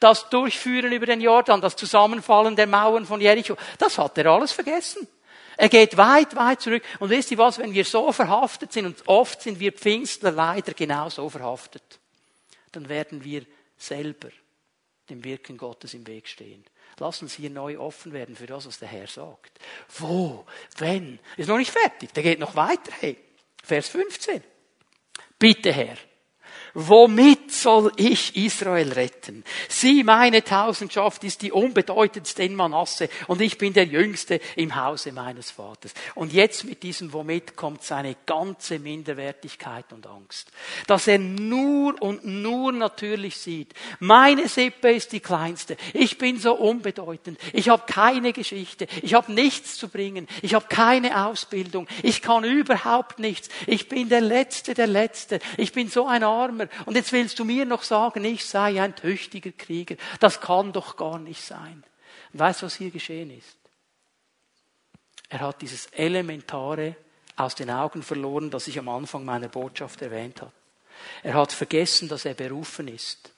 [0.00, 4.52] Das Durchführen über den Jordan, das Zusammenfallen der Mauern von Jericho, das hat er alles
[4.52, 5.06] vergessen.
[5.56, 6.82] Er geht weit, weit zurück.
[6.98, 10.72] Und wisst ihr was, wenn wir so verhaftet sind, und oft sind wir Pfingstler leider
[10.72, 11.98] genau so verhaftet,
[12.72, 13.44] dann werden wir
[13.78, 14.28] selber
[15.08, 16.64] dem Wirken Gottes im Weg stehen.
[16.98, 19.58] Lass uns hier neu offen werden für das, was der Herr sagt.
[19.98, 20.46] Wo?
[20.78, 21.18] Wenn?
[21.36, 22.12] Ist noch nicht fertig.
[22.14, 22.90] Der geht noch weiter.
[23.00, 23.16] Hey,
[23.68, 24.42] Vers 15.
[25.38, 25.96] Bitte Herr,
[26.78, 29.44] Womit soll ich Israel retten?
[29.66, 35.12] Sie, meine Tausendschaft, ist die unbedeutendste in Manasse und ich bin der Jüngste im Hause
[35.12, 35.94] meines Vaters.
[36.14, 40.52] Und jetzt mit diesem Womit kommt seine ganze Minderwertigkeit und Angst.
[40.86, 43.72] Dass er nur und nur natürlich sieht.
[43.98, 45.78] Meine Sippe ist die kleinste.
[45.94, 47.38] Ich bin so unbedeutend.
[47.54, 48.86] Ich habe keine Geschichte.
[49.00, 50.28] Ich habe nichts zu bringen.
[50.42, 51.88] Ich habe keine Ausbildung.
[52.02, 53.48] Ich kann überhaupt nichts.
[53.66, 55.38] Ich bin der Letzte, der Letzte.
[55.56, 56.65] Ich bin so ein Armer.
[56.84, 59.96] Und jetzt willst du mir noch sagen, ich sei ein tüchtiger Krieger.
[60.20, 61.84] Das kann doch gar nicht sein.
[62.32, 63.56] Und weißt du, was hier geschehen ist?
[65.28, 66.96] Er hat dieses Elementare
[67.36, 70.52] aus den Augen verloren, das ich am Anfang meiner Botschaft erwähnt habe.
[71.22, 73.30] Er hat vergessen, dass er berufen ist,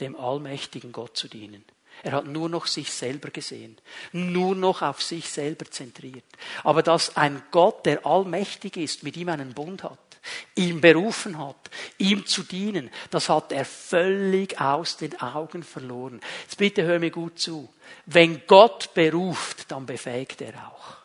[0.00, 1.64] dem allmächtigen Gott zu dienen.
[2.02, 3.76] Er hat nur noch sich selber gesehen,
[4.12, 6.24] nur noch auf sich selber zentriert.
[6.62, 9.98] Aber dass ein Gott, der allmächtig ist, mit ihm einen Bund hat,
[10.54, 16.20] ihn berufen hat, ihm zu dienen, das hat er völlig aus den Augen verloren.
[16.42, 17.72] Jetzt bitte hör mir gut zu.
[18.06, 21.00] Wenn Gott beruft, dann befähigt er auch.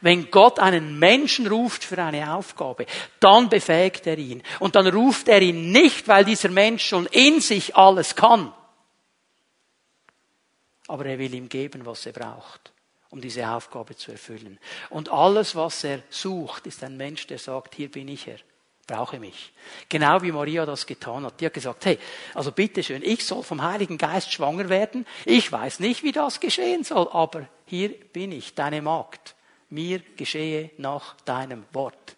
[0.00, 2.86] Wenn Gott einen Menschen ruft für eine Aufgabe,
[3.20, 4.42] dann befähigt er ihn.
[4.58, 8.52] Und dann ruft er ihn nicht, weil dieser Mensch schon in sich alles kann.
[10.88, 12.72] Aber er will ihm geben, was er braucht,
[13.10, 14.58] um diese Aufgabe zu erfüllen.
[14.88, 18.38] Und alles, was er sucht, ist ein Mensch, der sagt, hier bin ich Herr
[18.86, 19.52] brauche mich.
[19.88, 21.40] Genau wie Maria das getan hat.
[21.40, 21.98] Die hat gesagt, hey,
[22.34, 25.06] also bitteschön, ich soll vom Heiligen Geist schwanger werden.
[25.24, 29.34] Ich weiß nicht, wie das geschehen soll, aber hier bin ich, deine Magd.
[29.68, 32.16] Mir geschehe nach deinem Wort.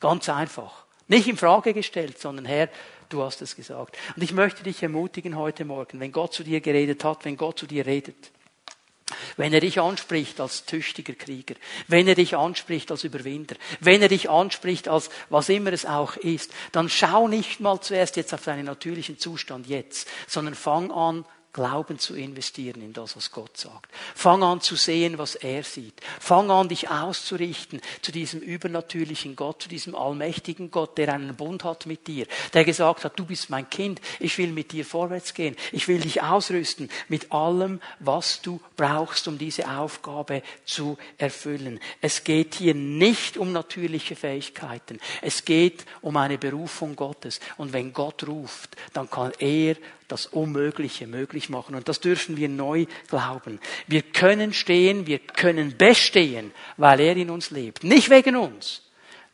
[0.00, 0.84] Ganz einfach.
[1.06, 2.68] Nicht in Frage gestellt, sondern Herr,
[3.08, 3.96] du hast es gesagt.
[4.16, 7.58] Und ich möchte dich ermutigen heute Morgen, wenn Gott zu dir geredet hat, wenn Gott
[7.58, 8.32] zu dir redet,
[9.40, 11.54] wenn er dich anspricht als tüchtiger Krieger,
[11.88, 16.16] wenn er dich anspricht als Überwinder, wenn er dich anspricht als was immer es auch
[16.18, 21.24] ist, dann schau nicht mal zuerst jetzt auf deinen natürlichen Zustand jetzt, sondern fang an,
[21.52, 23.90] Glauben zu investieren in das, was Gott sagt.
[24.14, 26.00] Fang an zu sehen, was er sieht.
[26.20, 31.64] Fang an, dich auszurichten zu diesem übernatürlichen Gott, zu diesem allmächtigen Gott, der einen Bund
[31.64, 35.34] hat mit dir, der gesagt hat, du bist mein Kind, ich will mit dir vorwärts
[35.34, 41.80] gehen, ich will dich ausrüsten mit allem, was du brauchst, um diese Aufgabe zu erfüllen.
[42.00, 47.40] Es geht hier nicht um natürliche Fähigkeiten, es geht um eine Berufung Gottes.
[47.56, 49.76] Und wenn Gott ruft, dann kann er
[50.10, 51.74] das Unmögliche möglich machen.
[51.74, 53.60] Und das dürfen wir neu glauben.
[53.86, 57.84] Wir können stehen, wir können bestehen, weil er in uns lebt.
[57.84, 58.82] Nicht wegen uns.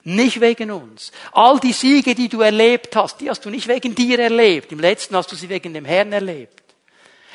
[0.04, 1.10] Nicht wegen uns.
[1.32, 4.70] All die Siege, die du erlebt hast, die hast du nicht wegen dir erlebt.
[4.70, 6.62] Im letzten hast du sie wegen dem Herrn erlebt.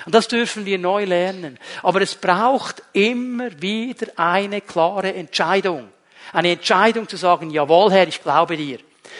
[0.05, 1.59] Und das dürfen wir neu lernen.
[1.83, 5.89] Aber es braucht immer wieder eine klare Entscheidung.
[6.33, 8.79] Eine Entscheidung zu sagen, jawohl Herr, ich glaube dir.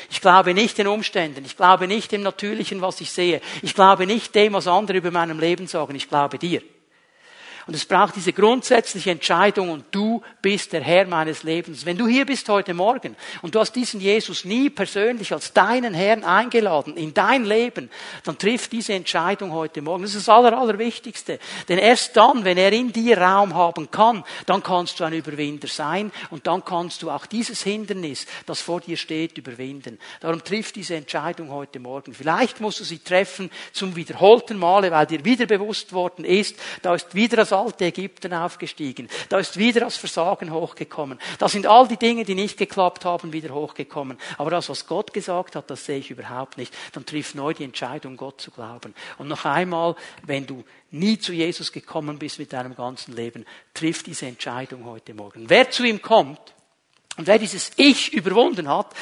[0.09, 1.43] Ich glaube nicht den Umständen.
[1.45, 3.41] Ich glaube nicht dem Natürlichen, was ich sehe.
[3.61, 5.95] Ich glaube nicht dem, was andere über meinem Leben sagen.
[5.95, 6.61] Ich glaube dir.
[7.67, 11.85] Und es braucht diese grundsätzliche Entscheidung und du bist der Herr meines Lebens.
[11.85, 15.93] Wenn du hier bist heute Morgen und du hast diesen Jesus nie persönlich als deinen
[15.93, 17.89] Herrn eingeladen in dein Leben,
[18.23, 20.03] dann trifft diese Entscheidung heute Morgen.
[20.03, 21.39] Das ist das Aller, Allerwichtigste.
[21.69, 25.67] Denn erst dann, wenn er in dir Raum haben kann, dann kannst du ein Überwinder
[25.67, 29.99] sein und dann kannst du auch dieses Hindernis, das vor dir steht, überwinden.
[30.19, 32.13] Darum trifft diese Entscheidung heute Morgen.
[32.13, 36.95] Vielleicht musst du sie treffen zum wiederholten Male, weil dir wieder bewusst worden ist, da
[36.95, 39.09] ist wieder das alte Ägypten aufgestiegen.
[39.29, 41.19] Da ist wieder das Versagen hochgekommen.
[41.37, 44.17] Da sind all die Dinge, die nicht geklappt haben, wieder hochgekommen.
[44.37, 46.73] Aber das, was Gott gesagt hat, das sehe ich überhaupt nicht.
[46.93, 48.93] Dann triff neu die Entscheidung, Gott zu glauben.
[49.17, 54.03] Und noch einmal, wenn du nie zu Jesus gekommen bist mit deinem ganzen Leben, triff
[54.03, 55.49] diese Entscheidung heute Morgen.
[55.49, 56.39] Wer zu ihm kommt,
[57.17, 58.93] und wer dieses Ich überwunden hat,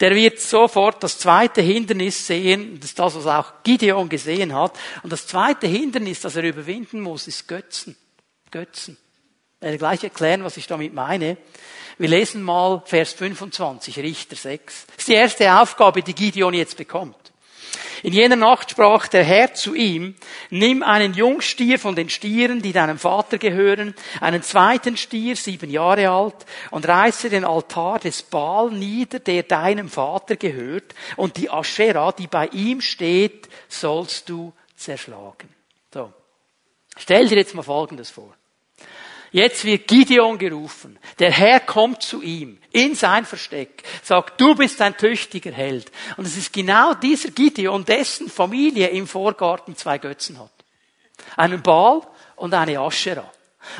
[0.00, 4.72] der wird sofort das zweite Hindernis sehen, das ist das, was auch Gideon gesehen hat.
[5.02, 7.96] Und das zweite Hindernis, das er überwinden muss, ist Götzen.
[8.50, 8.96] Götzen.
[9.56, 11.36] Ich werde gleich erklären, was ich damit meine.
[11.98, 14.86] Wir lesen mal Vers 25, Richter 6.
[14.86, 17.27] Das ist die erste Aufgabe, die Gideon jetzt bekommt.
[18.02, 20.14] In jener Nacht sprach der Herr zu ihm,
[20.50, 26.10] nimm einen Jungstier von den Stieren, die deinem Vater gehören, einen zweiten Stier, sieben Jahre
[26.10, 32.12] alt, und reiße den Altar des Baal nieder, der deinem Vater gehört, und die Aschera,
[32.12, 35.48] die bei ihm steht, sollst du zerschlagen.
[35.92, 36.12] So.
[36.96, 38.37] Stell dir jetzt mal Folgendes vor.
[39.30, 40.98] Jetzt wird Gideon gerufen.
[41.18, 45.90] Der Herr kommt zu ihm in sein Versteck, sagt, du bist ein tüchtiger Held.
[46.16, 50.50] Und es ist genau dieser Gideon, dessen Familie im Vorgarten zwei Götzen hat.
[51.36, 52.02] Einen Baal
[52.36, 53.30] und eine Aschera.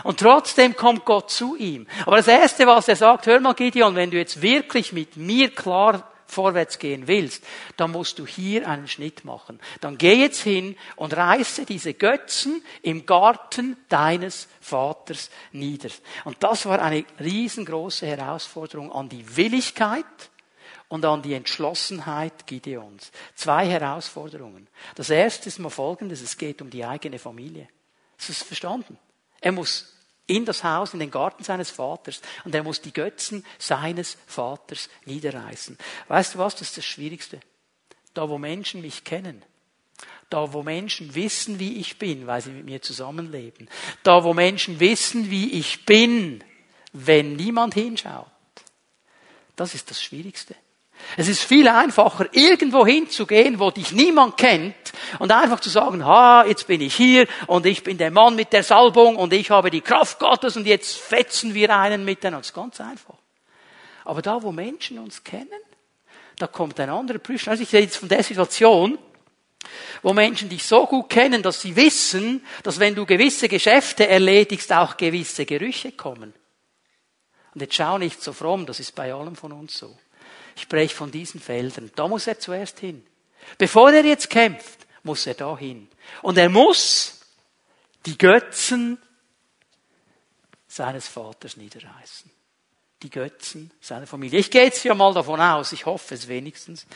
[0.03, 1.87] Und trotzdem kommt Gott zu ihm.
[2.05, 5.51] Aber das Erste, was er sagt, hör mal Gideon, wenn du jetzt wirklich mit mir
[5.51, 7.43] klar vorwärts gehen willst,
[7.77, 9.59] dann musst du hier einen Schnitt machen.
[9.81, 15.91] Dann geh jetzt hin und reiße diese Götzen im Garten deines Vaters nieder.
[16.25, 20.05] Und das war eine riesengroße Herausforderung an die Willigkeit
[20.89, 23.11] und an die Entschlossenheit Gideons.
[23.35, 24.69] Zwei Herausforderungen.
[24.95, 27.69] Das erste ist mal folgendes, es geht um die eigene Familie.
[28.19, 28.99] Hast du es verstanden?
[29.41, 29.98] Er muss
[30.29, 34.89] in das Haus, in den Garten seines Vaters und er muss die Götzen seines Vaters
[35.07, 35.77] niederreißen.
[36.07, 37.41] Weißt du was, das ist das Schwierigste.
[38.15, 39.43] Da, wo Menschen mich kennen,
[40.31, 43.69] da, wo Menschen wissen, wie ich bin, weil sie mit mir zusammenleben,
[44.03, 46.45] da, wo Menschen wissen, wie ich bin,
[46.93, 48.27] wenn niemand hinschaut,
[49.57, 50.55] das ist das Schwierigste.
[51.17, 54.75] Es ist viel einfacher, irgendwo hinzugehen, wo dich niemand kennt
[55.19, 58.53] und einfach zu sagen, ha, jetzt bin ich hier und ich bin der Mann mit
[58.53, 62.41] der Salbung und ich habe die Kraft Gottes und jetzt fetzen wir einen miteinander.
[62.41, 63.17] Das ist ganz einfach.
[64.05, 65.49] Aber da, wo Menschen uns kennen,
[66.37, 67.51] da kommt ein anderer Prüfung.
[67.51, 68.99] Also ich rede jetzt von der Situation,
[70.03, 74.73] wo Menschen dich so gut kennen, dass sie wissen, dass wenn du gewisse Geschäfte erledigst,
[74.73, 76.33] auch gewisse Gerüche kommen.
[77.55, 79.97] Und jetzt schau nicht so fromm, das ist bei allem von uns so.
[80.59, 81.93] Ich spreche von diesen Feldern.
[81.95, 83.07] Da muss er zuerst hin.
[83.59, 85.87] Bevor er jetzt kämpft, muss er da hin.
[86.21, 87.21] Und er muss
[88.05, 89.01] die Götzen
[90.67, 92.29] seines Vaters niederreißen.
[93.05, 94.41] Die Götzen seiner Familie.
[94.41, 96.89] Ich gehe jetzt ja mal davon aus, ich hoffe es wenigstens,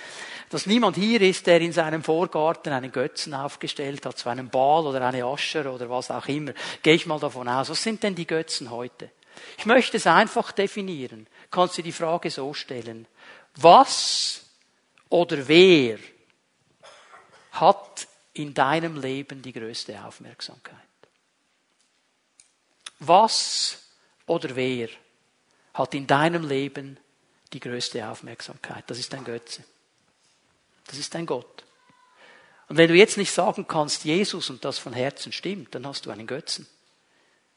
[0.51, 4.85] dass niemand hier ist, der in seinem Vorgarten einen Götzen aufgestellt hat, zu einem Ball
[4.89, 6.53] oder eine Ascher oder was auch immer.
[6.83, 7.71] Gehe ich mal davon aus.
[7.71, 9.13] Was sind denn die Götzen heute?
[9.57, 11.29] Ich möchte es einfach definieren.
[11.51, 13.07] Kannst du die Frage so stellen.
[13.57, 14.45] Was
[15.09, 15.99] oder wer
[17.53, 20.79] hat in deinem Leben die größte Aufmerksamkeit?
[22.99, 23.79] Was
[24.27, 24.89] oder wer
[25.75, 26.99] hat in deinem Leben
[27.53, 28.85] die größte Aufmerksamkeit?
[28.87, 29.65] Das ist dein Götze.
[30.87, 31.65] Das ist dein Gott.
[32.69, 36.07] Und wenn du jetzt nicht sagen kannst, Jesus und das von Herzen stimmt, dann hast
[36.07, 36.67] du einen Götzen.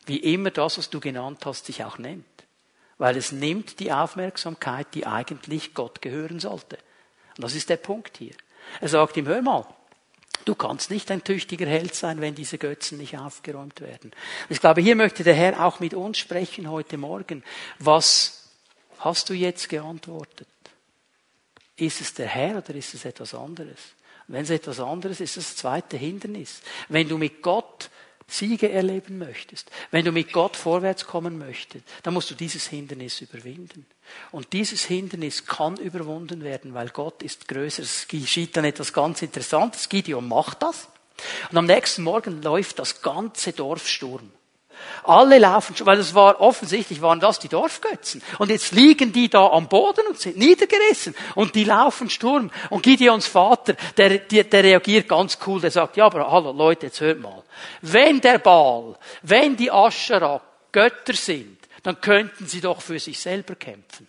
[0.05, 2.44] Wie immer das, was du genannt hast, sich auch nennt
[2.97, 6.77] weil es nimmt die Aufmerksamkeit, die eigentlich Gott gehören sollte.
[7.37, 8.33] Und das ist der Punkt hier.
[8.81, 9.65] Er sagt ihm, hör mal,
[10.45, 14.11] du kannst nicht ein tüchtiger Held sein, wenn diese Götzen nicht aufgeräumt werden.
[14.49, 17.43] Ich glaube, hier möchte der Herr auch mit uns sprechen heute Morgen.
[17.79, 18.49] Was
[18.99, 20.47] hast du jetzt geantwortet?
[21.75, 23.79] Ist es der Herr oder ist es etwas anderes?
[24.27, 26.61] Wenn es etwas anderes ist, ist das zweite Hindernis.
[26.89, 27.89] Wenn du mit Gott
[28.27, 33.21] Siege erleben möchtest, wenn du mit Gott vorwärts kommen möchtest, dann musst du dieses Hindernis
[33.21, 33.85] überwinden.
[34.31, 37.83] Und dieses Hindernis kann überwunden werden, weil Gott ist größer.
[37.83, 39.89] Es geschieht dann etwas ganz Interessantes.
[39.89, 40.87] Gideon macht das.
[41.51, 44.31] Und am nächsten Morgen läuft das ganze Dorf Sturm.
[45.03, 48.21] Alle laufen schon, weil es war offensichtlich waren das die Dorfgötzen.
[48.39, 51.15] Und jetzt liegen die da am Boden und sind niedergerissen.
[51.35, 52.51] Und die laufen Sturm.
[52.69, 55.61] Und Gideons Vater, der, der, der reagiert ganz cool.
[55.61, 57.43] Der sagt, ja, aber hallo Leute, jetzt hört mal.
[57.81, 63.55] Wenn der Baal, wenn die Aschera Götter sind, dann könnten sie doch für sich selber
[63.55, 64.07] kämpfen.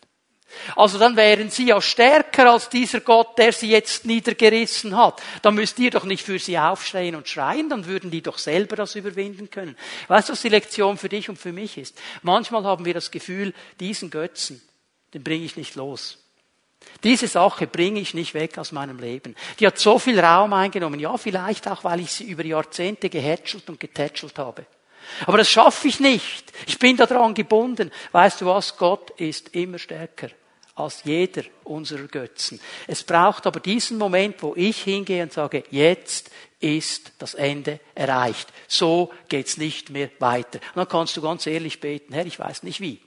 [0.75, 5.23] Also dann wären sie ja stärker als dieser Gott, der sie jetzt niedergerissen hat.
[5.43, 8.77] Dann müsst ihr doch nicht für sie aufschreien und schreien, dann würden die doch selber
[8.77, 9.77] das überwinden können.
[10.09, 12.01] Weißt du, was die Lektion für dich und für mich ist?
[12.23, 14.63] Manchmal haben wir das Gefühl, diesen Götzen,
[15.15, 16.19] den bringe ich nicht los.
[17.05, 19.35] Diese Sache bringe ich nicht weg aus meinem Leben.
[19.59, 21.01] Die hat so viel Raum eingenommen.
[21.01, 24.67] Ja, vielleicht auch, weil ich sie über Jahrzehnte gehätschelt und getätschelt habe.
[25.27, 26.53] Aber das schaffe ich nicht.
[26.67, 27.91] Ich bin daran gebunden.
[28.13, 28.77] Weißt du was?
[28.77, 30.29] Gott ist immer stärker
[30.77, 32.61] als jeder unserer Götzen.
[32.87, 38.53] Es braucht aber diesen Moment, wo ich hingehe und sage, jetzt ist das Ende erreicht.
[38.69, 40.61] So geht's nicht mehr weiter.
[40.75, 43.01] Und dann kannst du ganz ehrlich beten, Herr, ich weiß nicht wie.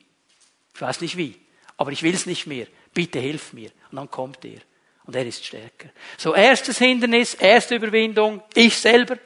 [0.74, 1.36] Ich weiß nicht wie.
[1.78, 2.68] Aber ich will es nicht mehr.
[2.94, 3.72] Bitte hilf mir.
[3.92, 4.60] Und dann kommt er.
[5.06, 5.90] Und er ist stärker.
[6.18, 9.18] So, erstes Hindernis, erste Überwindung, ich selber,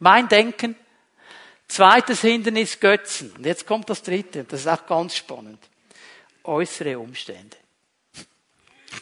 [0.00, 0.76] mein Denken.
[1.72, 3.32] Zweites Hindernis, Götzen.
[3.32, 5.58] Und jetzt kommt das dritte, das ist auch ganz spannend.
[6.44, 7.56] Äußere Umstände.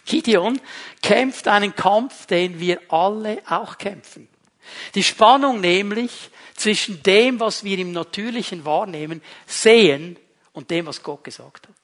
[0.07, 0.61] Gideon
[1.03, 4.29] kämpft einen Kampf, den wir alle auch kämpfen.
[4.95, 10.17] Die Spannung nämlich zwischen dem, was wir im Natürlichen wahrnehmen, sehen
[10.53, 11.75] und dem, was Gott gesagt hat.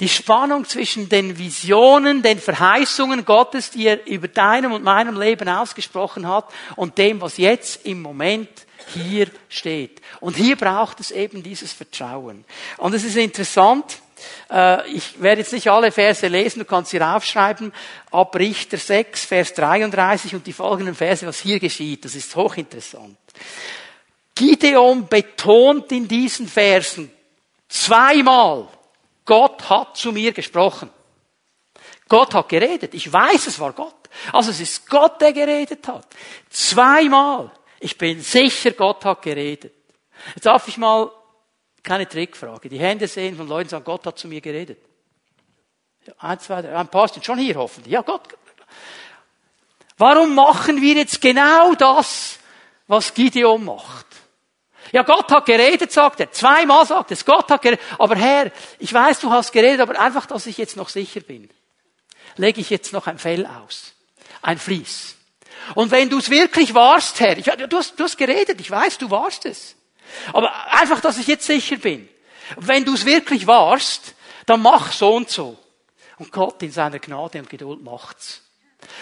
[0.00, 5.48] Die Spannung zwischen den Visionen, den Verheißungen Gottes, die er über deinem und meinem Leben
[5.48, 8.48] ausgesprochen hat, und dem, was jetzt im Moment
[8.94, 10.00] hier steht.
[10.20, 12.44] Und hier braucht es eben dieses Vertrauen.
[12.76, 13.98] Und es ist interessant,
[14.50, 17.72] äh, ich werde jetzt nicht alle Verse lesen, du kannst sie raufschreiben,
[18.10, 22.04] ab Richter 6, Vers 33 und die folgenden Verse, was hier geschieht.
[22.04, 23.16] Das ist hochinteressant.
[24.34, 27.10] Gideon betont in diesen Versen
[27.68, 28.68] zweimal,
[29.28, 30.90] Gott hat zu mir gesprochen.
[32.08, 32.94] Gott hat geredet.
[32.94, 34.08] Ich weiß, es war Gott.
[34.32, 36.06] Also es ist Gott, der geredet hat.
[36.48, 37.52] Zweimal.
[37.78, 39.74] Ich bin sicher, Gott hat geredet.
[40.34, 41.12] Jetzt darf ich mal
[41.82, 42.70] keine Trickfrage.
[42.70, 44.78] Die Hände sehen von Leuten sagen, Gott hat zu mir geredet.
[46.20, 47.92] Ein, zwei, drei, ein paar sind schon hier hoffentlich.
[47.92, 48.22] Ja, Gott.
[49.98, 52.38] Warum machen wir jetzt genau das,
[52.86, 54.06] was Gideon macht?
[54.92, 56.32] Ja, Gott hat geredet, sagt er.
[56.32, 57.84] Zweimal sagt es, Gott hat geredet.
[57.98, 61.50] Aber Herr, ich weiß, du hast geredet, aber einfach, dass ich jetzt noch sicher bin,
[62.36, 63.92] lege ich jetzt noch ein Fell aus.
[64.42, 65.16] Ein Vlies.
[65.74, 68.98] Und wenn du es wirklich warst, Herr, ich, du, hast, du hast geredet, ich weiß,
[68.98, 69.76] du warst es.
[70.32, 72.08] Aber einfach, dass ich jetzt sicher bin.
[72.56, 74.14] Wenn du es wirklich warst,
[74.46, 75.58] dann mach so und so.
[76.18, 78.42] Und Gott in seiner Gnade und Geduld macht's.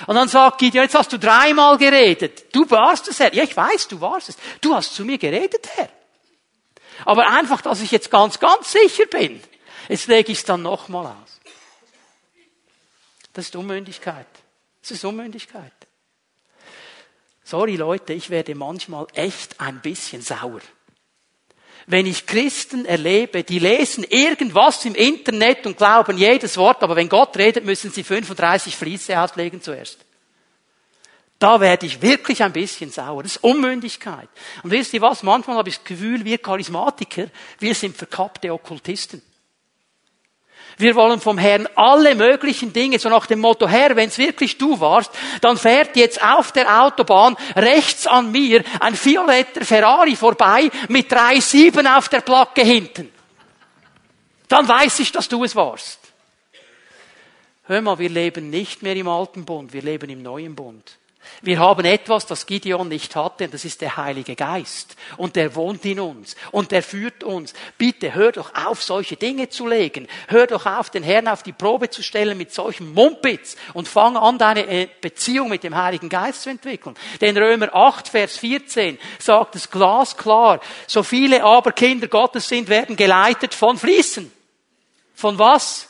[0.06, 2.54] Und dann sagt Gideon, jetzt hast du dreimal geredet.
[2.54, 3.34] Du warst es, Herr.
[3.34, 4.36] Ja, ich weiß, du warst es.
[4.60, 5.88] Du hast zu mir geredet, Herr.
[7.04, 9.42] Aber einfach, dass ich jetzt ganz, ganz sicher bin.
[9.88, 11.40] Jetzt lege ich es dann nochmal aus.
[13.32, 14.26] Das ist Unmündigkeit.
[14.80, 15.72] Das ist Unmündigkeit.
[17.44, 20.60] Sorry Leute, ich werde manchmal echt ein bisschen sauer
[21.86, 27.08] wenn ich Christen erlebe, die lesen irgendwas im Internet und glauben jedes Wort, aber wenn
[27.08, 29.98] Gott redet, müssen sie 35 Fließe auslegen zuerst.
[31.38, 33.22] Da werde ich wirklich ein bisschen sauer.
[33.22, 34.28] Das ist Unmündigkeit.
[34.62, 35.22] Und wisst ihr was?
[35.22, 37.26] Manchmal habe ich das Gefühl, wir Charismatiker,
[37.58, 39.22] wir sind verkappte Okkultisten.
[40.78, 44.58] Wir wollen vom Herrn alle möglichen Dinge, so nach dem Motto, Herr, wenn es wirklich
[44.58, 45.10] du warst,
[45.40, 51.40] dann fährt jetzt auf der Autobahn rechts an mir ein violetter Ferrari vorbei mit drei
[51.40, 53.10] Sieben auf der Placke hinten.
[54.48, 55.98] Dann weiß ich, dass du es warst.
[57.64, 60.98] Hör mal, wir leben nicht mehr im alten Bund, wir leben im neuen Bund.
[61.42, 64.96] Wir haben etwas, das Gideon nicht hatte, und das ist der Heilige Geist.
[65.16, 66.36] Und der wohnt in uns.
[66.50, 67.54] Und der führt uns.
[67.78, 70.08] Bitte hör doch auf, solche Dinge zu legen.
[70.28, 73.56] Hör doch auf, den Herrn auf die Probe zu stellen mit solchen Mumpitz.
[73.74, 76.96] Und fang an, deine äh, Beziehung mit dem Heiligen Geist zu entwickeln.
[77.20, 80.60] Denn Römer 8, Vers 14 sagt es glasklar.
[80.86, 84.32] So viele aber Kinder Gottes sind, werden geleitet von Fließen.
[85.14, 85.88] Von was?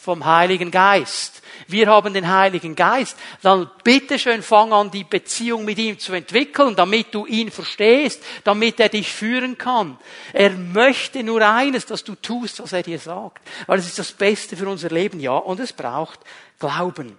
[0.00, 1.40] Vom Heiligen Geist
[1.70, 6.74] wir haben den Heiligen Geist, dann bitteschön fang an, die Beziehung mit ihm zu entwickeln,
[6.74, 9.98] damit du ihn verstehst, damit er dich führen kann.
[10.32, 13.46] Er möchte nur eines, dass du tust, was er dir sagt.
[13.66, 16.20] Weil es ist das Beste für unser Leben, ja, und es braucht
[16.58, 17.16] Glauben.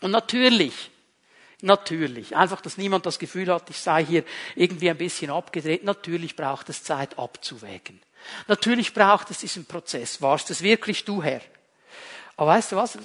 [0.00, 0.90] Und natürlich,
[1.62, 2.36] Natürlich.
[2.36, 4.24] Einfach, dass niemand das Gefühl hat, ich sei hier
[4.56, 5.84] irgendwie ein bisschen abgedreht.
[5.84, 7.98] Natürlich braucht es Zeit abzuwägen.
[8.46, 10.20] Natürlich braucht es diesen Prozess.
[10.20, 11.40] Warst es wirklich du, Herr?
[12.36, 12.98] Aber weißt du was?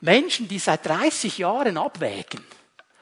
[0.00, 2.44] Menschen, die seit 30 Jahren abwägen,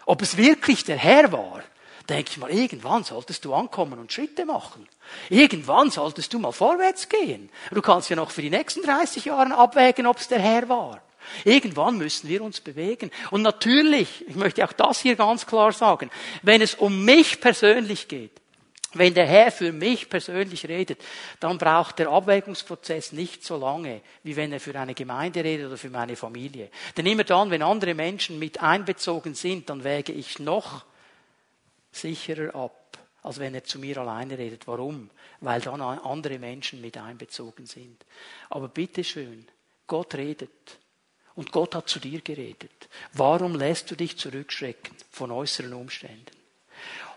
[0.06, 1.62] ob es wirklich der Herr war,
[2.08, 4.86] denke ich mal, irgendwann solltest du ankommen und Schritte machen.
[5.30, 7.50] Irgendwann solltest du mal vorwärts gehen.
[7.70, 11.00] Du kannst ja noch für die nächsten 30 Jahre abwägen, ob es der Herr war.
[11.44, 13.10] Irgendwann müssen wir uns bewegen.
[13.30, 16.10] Und natürlich, ich möchte auch das hier ganz klar sagen,
[16.42, 18.40] wenn es um mich persönlich geht,
[18.94, 21.00] wenn der Herr für mich persönlich redet,
[21.40, 25.76] dann braucht der Abwägungsprozess nicht so lange, wie wenn er für eine Gemeinde redet oder
[25.76, 26.70] für meine Familie.
[26.96, 30.84] Denn immer dann, wenn andere Menschen mit einbezogen sind, dann wäge ich noch
[31.92, 34.66] sicherer ab, als wenn er zu mir alleine redet.
[34.66, 35.10] Warum?
[35.40, 38.04] Weil dann andere Menschen mit einbezogen sind.
[38.50, 39.46] Aber bitteschön,
[39.86, 40.78] Gott redet.
[41.34, 42.88] Und Gott hat zu dir geredet.
[43.12, 46.43] Warum lässt du dich zurückschrecken von äußeren Umständen?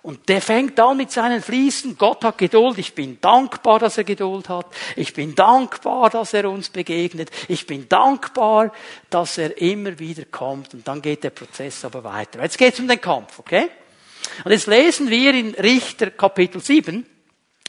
[0.01, 1.97] Und der fängt an mit seinen Fließen.
[1.97, 2.77] Gott hat Geduld.
[2.77, 4.67] Ich bin dankbar, dass er Geduld hat.
[4.95, 7.29] Ich bin dankbar, dass er uns begegnet.
[7.47, 8.71] Ich bin dankbar,
[9.09, 10.73] dass er immer wieder kommt.
[10.73, 12.41] Und dann geht der Prozess aber weiter.
[12.41, 13.69] Jetzt geht es um den Kampf, okay?
[14.43, 17.05] Und jetzt lesen wir in Richter Kapitel 7,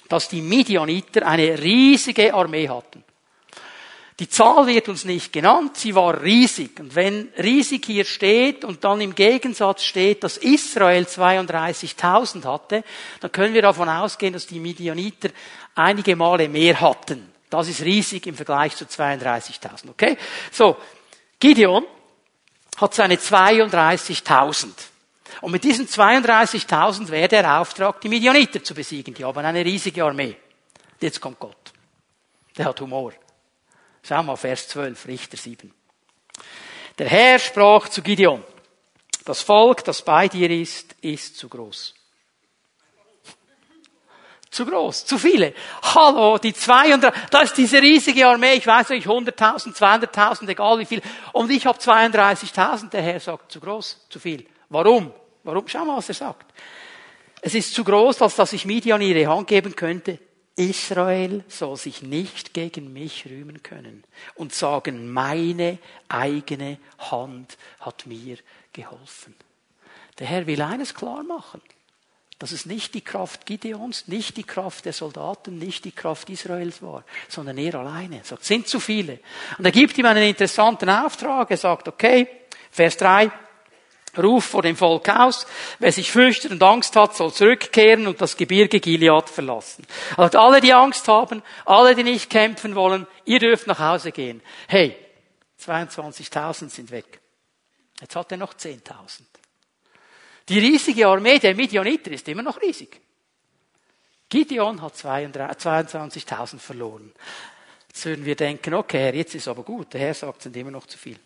[0.09, 3.05] dass die Midianiter eine riesige Armee hatten.
[4.19, 6.81] Die Zahl wird uns nicht genannt, sie war riesig.
[6.81, 12.83] Und wenn riesig hier steht und dann im Gegensatz steht, dass Israel 32.000 hatte,
[13.21, 15.29] dann können wir davon ausgehen, dass die Midianiter
[15.77, 17.33] einige Male mehr hatten.
[17.49, 20.19] Das ist riesig im Vergleich zu 32.000, okay?
[20.51, 20.77] So,
[21.39, 21.85] Gideon
[22.77, 24.67] hat seine 32.000.
[25.43, 29.15] Und mit diesen 32.000 wäre der Auftrag, die Midianiter zu besiegen.
[29.15, 30.37] Die haben eine riesige Armee.
[31.01, 31.73] Jetzt kommt Gott.
[32.57, 33.13] Der hat Humor.
[34.03, 35.73] Schau mal, Vers 12, Richter 7.
[36.99, 38.43] Der Herr sprach zu Gideon,
[39.25, 41.95] das Volk, das bei dir ist, ist zu groß.
[44.51, 45.53] Zu groß, zu viele.
[45.83, 50.87] Hallo, die 200, da ist diese riesige Armee, ich weiß nicht, 100.000, 200.000, egal wie
[50.87, 51.03] viel.
[51.33, 54.47] Und ich habe 32.000, der Herr sagt, zu groß, zu viel.
[54.71, 55.13] Warum?
[55.45, 55.69] Warum?
[55.69, 56.51] Schau mal, was er sagt.
[57.43, 60.19] Es ist zu groß, als dass ich Midian ihre Hand geben könnte.
[60.59, 64.03] Israel soll sich nicht gegen mich rühmen können
[64.35, 65.79] und sagen, meine
[66.09, 68.39] eigene Hand hat mir
[68.73, 69.35] geholfen.
[70.19, 71.63] Der Herr will eines klar machen,
[72.41, 76.83] dass es nicht die Kraft Gideons, nicht die Kraft der Soldaten, nicht die Kraft Israels
[76.83, 78.19] war, sondern er alleine.
[78.19, 79.21] Er sagt, sind zu viele.
[79.59, 81.51] Und er gibt ihm einen interessanten Auftrag.
[81.51, 82.29] Er sagt, okay,
[82.71, 83.31] Vers 3,
[84.19, 85.47] Ruf vor dem Volk aus.
[85.79, 89.87] Wer sich fürchtet und Angst hat, soll zurückkehren und das Gebirge Gilead verlassen.
[90.17, 94.43] Also alle, die Angst haben, alle, die nicht kämpfen wollen, ihr dürft nach Hause gehen.
[94.67, 94.97] Hey,
[95.65, 97.21] 22.000 sind weg.
[98.01, 99.23] Jetzt hat er noch 10.000.
[100.49, 103.01] Die riesige Armee der Midianiter ist immer noch riesig.
[104.29, 107.13] Gideon hat 22.000 verloren.
[107.89, 109.93] Jetzt würden wir denken, okay, jetzt ist aber gut.
[109.95, 111.19] Der Herr sagt, es sind immer noch zu viel.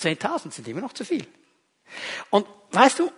[0.00, 1.26] 10.000 sind immer noch zu viel.
[2.30, 3.10] Und weißt du,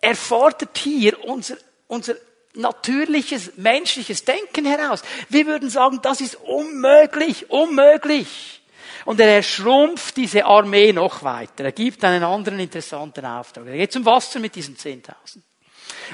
[0.00, 2.14] er fordert hier unser, unser
[2.54, 5.02] natürliches, menschliches Denken heraus.
[5.28, 8.62] Wir würden sagen, das ist unmöglich, unmöglich.
[9.04, 11.64] Und er schrumpft diese Armee noch weiter.
[11.64, 13.66] Er gibt einen anderen interessanten Auftrag.
[13.66, 15.38] Er geht zum Wasser mit diesen 10.000.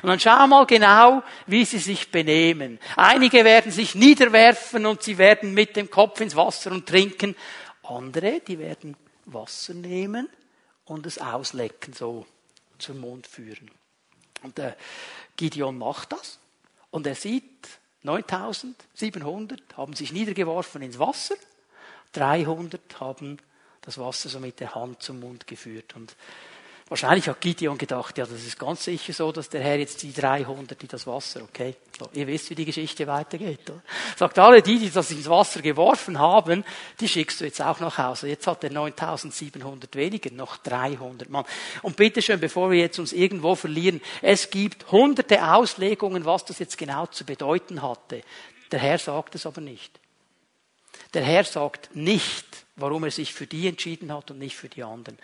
[0.03, 2.79] Und dann schau mal genau, wie sie sich benehmen.
[2.97, 7.37] Einige werden sich niederwerfen und sie werden mit dem Kopf ins Wasser und trinken.
[7.83, 8.97] Andere, die werden
[9.33, 10.29] Wasser nehmen
[10.85, 12.27] und es auslecken, so
[12.79, 13.71] zum Mund führen.
[14.43, 14.77] Und der
[15.37, 16.39] Gideon macht das
[16.91, 17.69] und er sieht,
[18.03, 21.37] 9700 haben sich niedergeworfen ins Wasser,
[22.13, 23.39] 300 haben
[23.83, 25.95] das Wasser so mit der Hand zum Mund geführt.
[25.95, 26.17] Und
[26.91, 30.13] Wahrscheinlich hat Gideon gedacht, ja, das ist ganz sicher so, dass der Herr jetzt die
[30.13, 33.69] 300, die das Wasser, okay, so, ihr wisst, wie die Geschichte weitergeht.
[33.69, 33.83] Oder?
[34.17, 36.65] Sagt alle die, die das ins Wasser geworfen haben,
[36.99, 38.29] die schickst du jetzt auch nach Hause.
[38.29, 41.45] Jetzt hat er 9700 weniger, noch 300 Mann.
[41.83, 46.79] Und bitteschön, bevor wir jetzt uns irgendwo verlieren, es gibt hunderte Auslegungen, was das jetzt
[46.79, 48.23] genau zu bedeuten hatte.
[48.73, 50.01] Der Herr sagt es aber nicht.
[51.13, 52.47] Der Herr sagt nicht,
[52.77, 55.19] warum er sich für die entschieden hat und nicht für die anderen.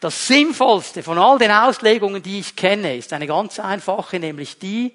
[0.00, 4.92] Das Sinnvollste von all den Auslegungen, die ich kenne, ist eine ganz einfache, nämlich die,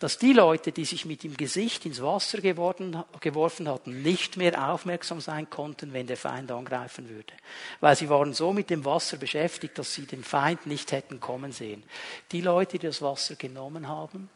[0.00, 4.72] dass die Leute, die sich mit dem Gesicht ins Wasser geworden, geworfen hatten, nicht mehr
[4.72, 7.34] aufmerksam sein konnten, wenn der Feind angreifen würde.
[7.80, 11.52] Weil sie waren so mit dem Wasser beschäftigt, dass sie den Feind nicht hätten kommen
[11.52, 11.82] sehen.
[12.32, 14.30] Die Leute, die das Wasser genommen haben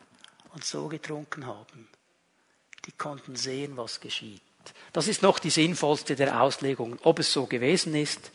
[0.52, 1.88] und so getrunken haben,
[2.84, 4.42] die konnten sehen, was geschieht.
[4.92, 6.98] Das ist noch die sinnvollste der Auslegungen.
[7.04, 8.32] Ob es so gewesen ist,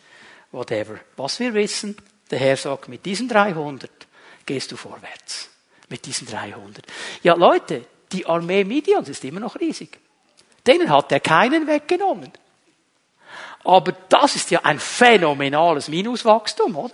[0.51, 0.99] whatever.
[1.15, 1.95] Was wir wissen,
[2.31, 3.89] der Herr sagt, mit diesen 300
[4.47, 5.48] gehst du vorwärts.
[5.89, 6.85] Mit diesen 300.
[7.23, 9.99] Ja, Leute, die Armee Midians ist immer noch riesig.
[10.65, 12.31] Denen hat er keinen weggenommen.
[13.63, 16.93] Aber das ist ja ein phänomenales Minuswachstum, oder?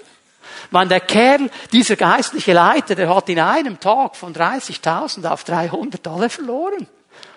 [0.72, 6.08] Man, der Kerl, dieser geistliche Leiter, der hat in einem Tag von 30.000 auf 300
[6.08, 6.88] alle verloren.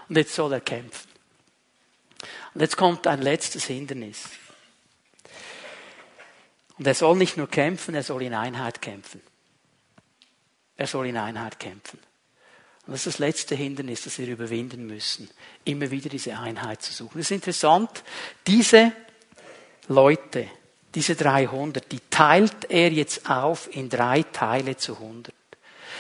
[0.08, 1.08] Und jetzt soll er kämpfen.
[2.54, 4.24] Und jetzt kommt ein letztes Hindernis.
[6.78, 9.20] Und er soll nicht nur kämpfen, er soll in Einheit kämpfen.
[10.78, 11.98] Er soll in Einheit kämpfen.
[12.86, 15.28] Und das ist das letzte Hindernis, das wir überwinden müssen.
[15.64, 17.18] Immer wieder diese Einheit zu suchen.
[17.20, 18.02] Es ist interessant,
[18.46, 18.92] diese
[19.88, 20.48] Leute,
[20.94, 25.34] diese 300, die teilt er jetzt auf in drei Teile zu 100.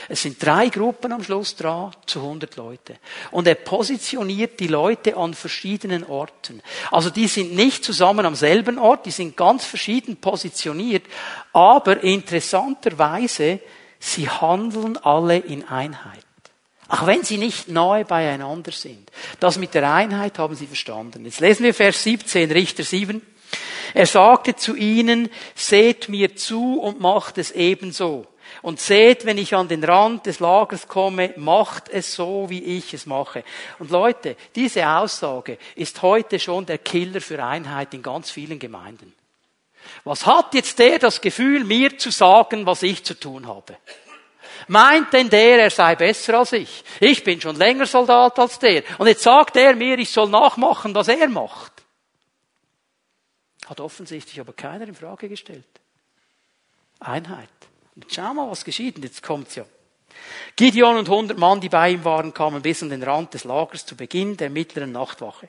[0.08, 2.96] Es sind drei Gruppen am Schluss dran zu 100 Leute.
[3.32, 6.62] Und er positioniert die Leute an verschiedenen Orten.
[6.90, 11.04] Also die sind nicht zusammen am selben Ort, die sind ganz verschieden positioniert.
[11.52, 13.60] Aber interessanterweise,
[13.98, 16.24] sie handeln alle in Einheit.
[16.88, 19.10] Auch wenn sie nicht nahe beieinander sind.
[19.40, 21.24] Das mit der Einheit haben sie verstanden.
[21.26, 23.20] Jetzt lesen wir Vers 17, Richter 7.
[23.92, 28.26] Er sagte zu ihnen, seht mir zu und macht es ebenso.
[28.62, 32.94] Und seht, wenn ich an den Rand des Lagers komme, macht es so, wie ich
[32.94, 33.44] es mache.
[33.78, 39.12] Und Leute, diese Aussage ist heute schon der Killer für Einheit in ganz vielen Gemeinden.
[40.04, 43.76] Was hat jetzt der das Gefühl, mir zu sagen, was ich zu tun habe?
[44.68, 46.84] Meint denn der, er sei besser als ich?
[47.00, 48.82] Ich bin schon länger Soldat als der.
[48.98, 51.72] Und jetzt sagt er mir, ich soll nachmachen, was er macht.
[53.66, 55.64] Hat offensichtlich aber keiner in Frage gestellt.
[57.00, 57.48] Einheit.
[57.94, 58.96] Und schau mal, was geschieht.
[58.96, 59.64] Und jetzt kommt's ja.
[60.56, 63.86] Gideon und hundert Mann, die bei ihm waren, kamen bis an den Rand des Lagers
[63.86, 65.48] zu Beginn der mittleren Nachtwache.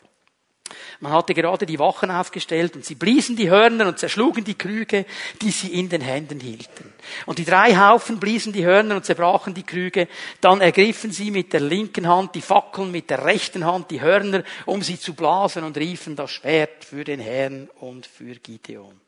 [1.00, 5.06] Man hatte gerade die Wachen aufgestellt und sie bliesen die Hörner und zerschlugen die Krüge,
[5.42, 6.94] die sie in den Händen hielten.
[7.26, 10.08] Und die drei Haufen bliesen die Hörner und zerbrachen die Krüge.
[10.42, 14.44] Dann ergriffen sie mit der linken Hand die Fackeln, mit der rechten Hand die Hörner,
[14.66, 19.00] um sie zu blasen und riefen das Schwert für den Herrn und für Gideon.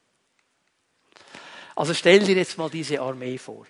[1.75, 3.65] Also stell dir jetzt mal diese Armee vor.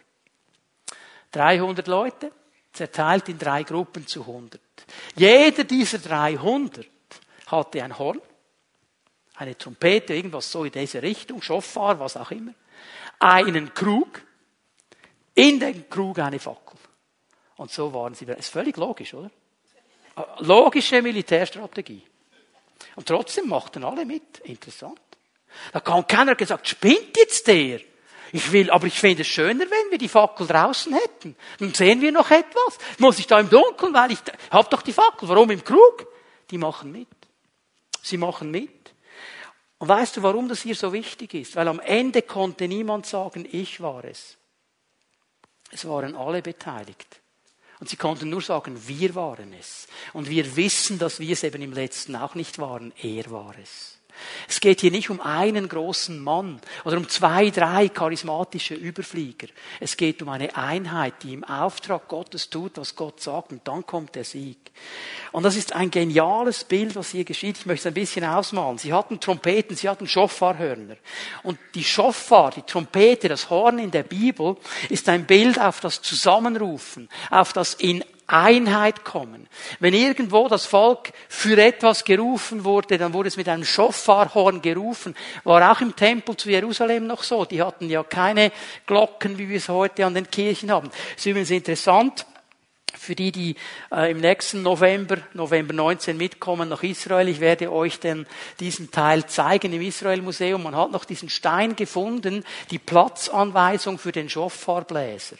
[1.31, 2.31] 300 Leute,
[2.73, 4.61] zerteilt in drei Gruppen zu 100.
[5.15, 6.87] Jeder dieser 300
[7.51, 8.21] hatte ein Horn,
[9.35, 12.53] eine Trompete, irgendwas so in diese Richtung, Schofar, was auch immer,
[13.19, 14.21] einen Krug,
[15.35, 16.77] in den Krug eine Fackel.
[17.57, 18.25] Und so waren sie.
[18.25, 19.29] Ist völlig logisch, oder?
[20.39, 22.01] Logische Militärstrategie.
[22.95, 24.39] Und trotzdem machten alle mit.
[24.39, 24.99] Interessant.
[25.71, 27.79] Da kam keiner gesagt, spinnt jetzt der?
[28.33, 31.35] Ich will, aber ich fände es schöner, wenn wir die Fackel draußen hätten.
[31.59, 32.77] Dann sehen wir noch etwas.
[32.97, 35.27] Muss ich da im Dunkeln, weil ich hab doch die Fackel.
[35.27, 36.07] Warum im Krug?
[36.49, 37.07] Die machen mit.
[38.01, 38.93] Sie machen mit.
[39.77, 41.55] Und weißt du, warum das hier so wichtig ist?
[41.55, 44.37] Weil am Ende konnte niemand sagen, ich war es.
[45.71, 47.21] Es waren alle beteiligt.
[47.79, 49.87] Und sie konnten nur sagen, wir waren es.
[50.13, 52.93] Und wir wissen, dass wir es eben im letzten auch nicht waren.
[53.01, 54.00] Er war es.
[54.47, 59.47] Es geht hier nicht um einen großen Mann oder um zwei, drei charismatische Überflieger.
[59.79, 63.85] Es geht um eine Einheit, die im Auftrag Gottes tut, was Gott sagt, und dann
[63.85, 64.57] kommt der Sieg.
[65.31, 67.57] Und das ist ein geniales Bild, was hier geschieht.
[67.57, 68.77] Ich möchte es ein bisschen ausmalen.
[68.77, 70.95] Sie hatten Trompeten, sie hatten Schofarhörner.
[71.43, 74.57] Und die Schofar, die Trompete, das Horn in der Bibel,
[74.89, 79.47] ist ein Bild auf das Zusammenrufen, auf das in Einheit kommen.
[79.79, 85.15] Wenn irgendwo das Volk für etwas gerufen wurde, dann wurde es mit einem Schofarhorn gerufen.
[85.43, 87.45] War auch im Tempel zu Jerusalem noch so.
[87.45, 88.51] Die hatten ja keine
[88.85, 90.89] Glocken, wie wir es heute an den Kirchen haben.
[90.89, 92.25] Das ist übrigens interessant.
[92.93, 93.55] Für die, die
[93.91, 98.27] äh, im nächsten November, November 19 mitkommen nach Israel, ich werde euch denn
[98.59, 100.61] diesen Teil zeigen im Israel Museum.
[100.61, 105.37] Man hat noch diesen Stein gefunden, die Platzanweisung für den Schofarbläser.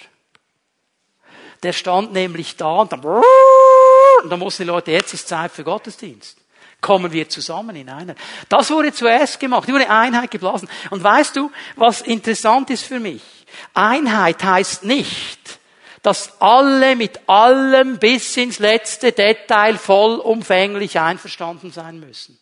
[1.64, 5.64] Der stand nämlich da und dann, und dann mussten die Leute, jetzt ist Zeit für
[5.64, 6.38] Gottesdienst.
[6.82, 8.16] Kommen wir zusammen in einer.
[8.50, 9.68] Das wurde zuerst gemacht.
[9.68, 10.68] Die wurde Einheit geblasen.
[10.90, 13.22] Und weißt du, was interessant ist für mich?
[13.76, 15.60] Einheit heißt nicht,
[16.02, 22.40] dass alle mit allem bis ins letzte Detail vollumfänglich einverstanden sein müssen.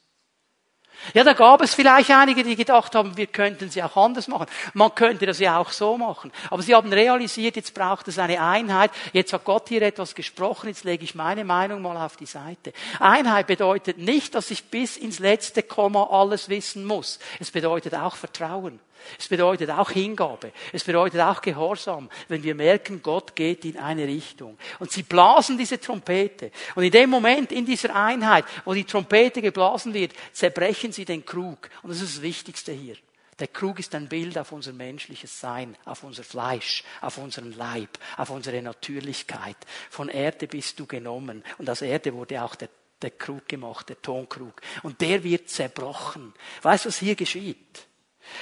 [1.13, 4.47] Ja, da gab es vielleicht einige, die gedacht haben, wir könnten sie auch anders machen.
[4.73, 6.31] Man könnte das ja auch so machen.
[6.49, 8.91] Aber sie haben realisiert, jetzt braucht es eine Einheit.
[9.13, 12.73] Jetzt hat Gott hier etwas gesprochen, jetzt lege ich meine Meinung mal auf die Seite.
[12.99, 17.19] Einheit bedeutet nicht, dass ich bis ins letzte Komma alles wissen muss.
[17.39, 18.79] Es bedeutet auch Vertrauen.
[19.17, 20.51] Es bedeutet auch Hingabe.
[20.73, 24.57] Es bedeutet auch Gehorsam, wenn wir merken, Gott geht in eine Richtung.
[24.79, 26.51] Und sie blasen diese Trompete.
[26.75, 31.25] Und in dem Moment, in dieser Einheit, wo die Trompete geblasen wird, zerbrechen sie den
[31.25, 31.69] Krug.
[31.83, 32.95] Und das ist das Wichtigste hier.
[33.39, 37.97] Der Krug ist ein Bild auf unser menschliches Sein, auf unser Fleisch, auf unseren Leib,
[38.17, 39.55] auf unsere Natürlichkeit.
[39.89, 41.43] Von Erde bist du genommen.
[41.57, 42.69] Und aus Erde wurde auch der,
[43.01, 44.61] der Krug gemacht, der Tonkrug.
[44.83, 46.33] Und der wird zerbrochen.
[46.61, 47.87] Weißt du, was hier geschieht?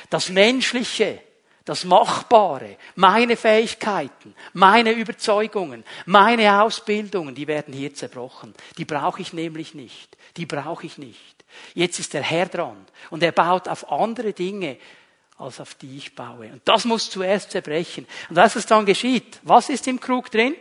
[0.09, 1.21] Das Menschliche,
[1.65, 8.53] das Machbare, meine Fähigkeiten, meine Überzeugungen, meine Ausbildungen, die werden hier zerbrochen.
[8.77, 10.17] Die brauche ich nämlich nicht.
[10.37, 11.45] Die brauche ich nicht.
[11.73, 14.77] Jetzt ist der Herr dran und er baut auf andere Dinge,
[15.37, 16.47] als auf die ich baue.
[16.51, 18.07] Und das muss zuerst zerbrechen.
[18.29, 20.55] Und was es dann geschieht, was ist im Krug drin?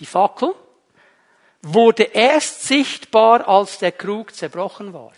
[0.00, 0.54] Die Fackel
[1.62, 5.12] wurde erst sichtbar, als der Krug zerbrochen war.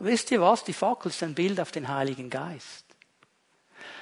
[0.00, 0.64] Wisst ihr was?
[0.64, 2.84] Die Fackel ist ein Bild auf den Heiligen Geist.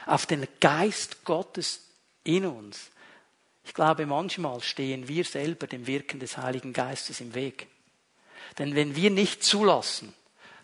[0.06, 1.82] Auf den Geist Gottes
[2.24, 2.90] in uns.
[3.64, 7.66] Ich glaube, manchmal stehen wir selber dem Wirken des Heiligen Geistes im Weg.
[8.58, 10.14] Denn wenn wir nicht zulassen,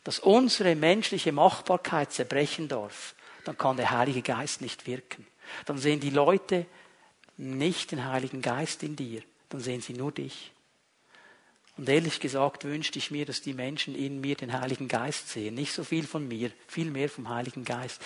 [0.05, 3.15] dass unsere menschliche Machbarkeit zerbrechen darf,
[3.45, 5.27] dann kann der Heilige Geist nicht wirken.
[5.67, 6.65] Dann sehen die Leute
[7.37, 10.53] nicht den Heiligen Geist in dir, dann sehen sie nur dich.
[11.77, 15.55] Und ehrlich gesagt wünschte ich mir, dass die Menschen in mir den Heiligen Geist sehen.
[15.55, 18.01] Nicht so viel von mir, viel mehr vom Heiligen Geist.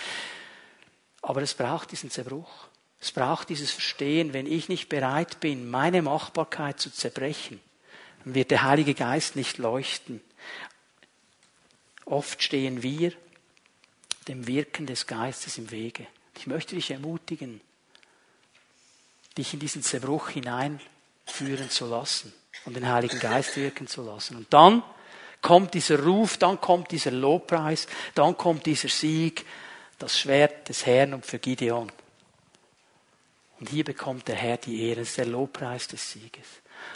[1.21, 2.67] Aber es braucht diesen Zerbruch.
[2.99, 7.61] Es braucht dieses Verstehen, wenn ich nicht bereit bin, meine Machbarkeit zu zerbrechen,
[8.23, 10.19] dann wird der Heilige Geist nicht leuchten.
[12.05, 13.13] Oft stehen wir
[14.27, 16.07] dem Wirken des Geistes im Wege.
[16.37, 17.61] Ich möchte dich ermutigen,
[19.37, 22.33] dich in diesen Zerbruch hineinführen zu lassen
[22.65, 24.37] und den Heiligen Geist wirken zu lassen.
[24.37, 24.83] Und dann
[25.41, 29.45] kommt dieser Ruf, dann kommt dieser Lobpreis, dann kommt dieser Sieg,
[29.97, 31.91] das Schwert des Herrn und für Gideon.
[33.59, 36.47] Und hier bekommt der Herr die Ehre, das ist der Lobpreis des Sieges.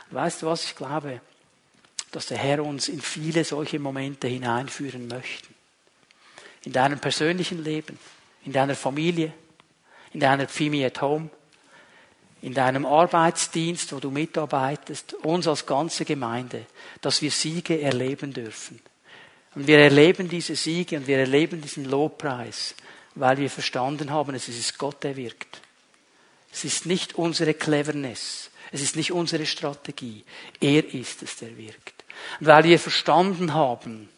[0.10, 1.22] Und weißt du was, ich glaube,
[2.12, 5.48] dass der Herr uns in viele solche Momente hineinführen möchte.
[6.64, 8.00] In deinem persönlichen Leben,
[8.46, 9.34] in deiner Familie,
[10.14, 11.30] in deiner Pfimi at Home,
[12.44, 16.66] in deinem Arbeitsdienst, wo du mitarbeitest, uns als ganze Gemeinde,
[17.00, 18.82] dass wir Siege erleben dürfen.
[19.56, 22.76] Und wir erleben diese Siege und wir erleben diesen Lobpreis,
[23.16, 25.62] weil wir verstanden haben, es ist Gott, der wirkt.
[26.52, 30.26] Es ist nicht unsere Cleverness, es ist nicht unsere Strategie,
[30.60, 32.04] er ist es, der wirkt.
[32.42, 34.10] Und weil wir verstanden haben,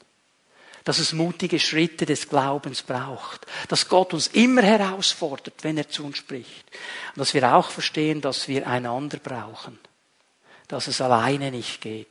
[0.86, 6.06] dass es mutige Schritte des Glaubens braucht, dass Gott uns immer herausfordert, wenn er zu
[6.06, 6.66] uns spricht.
[7.16, 9.80] Und dass wir auch verstehen, dass wir einander brauchen,
[10.68, 12.08] dass es alleine nicht geht,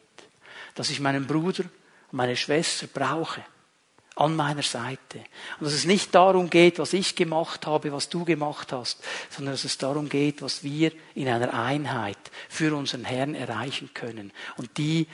[0.74, 3.44] dass ich meinen Bruder und meine Schwester brauche
[4.16, 5.18] an meiner Seite.
[5.58, 9.54] Und dass es nicht darum geht, was ich gemacht habe, was du gemacht hast, sondern
[9.54, 12.18] dass es darum geht, was wir in einer Einheit
[12.48, 14.32] für unseren Herrn erreichen können.
[14.56, 15.06] Und die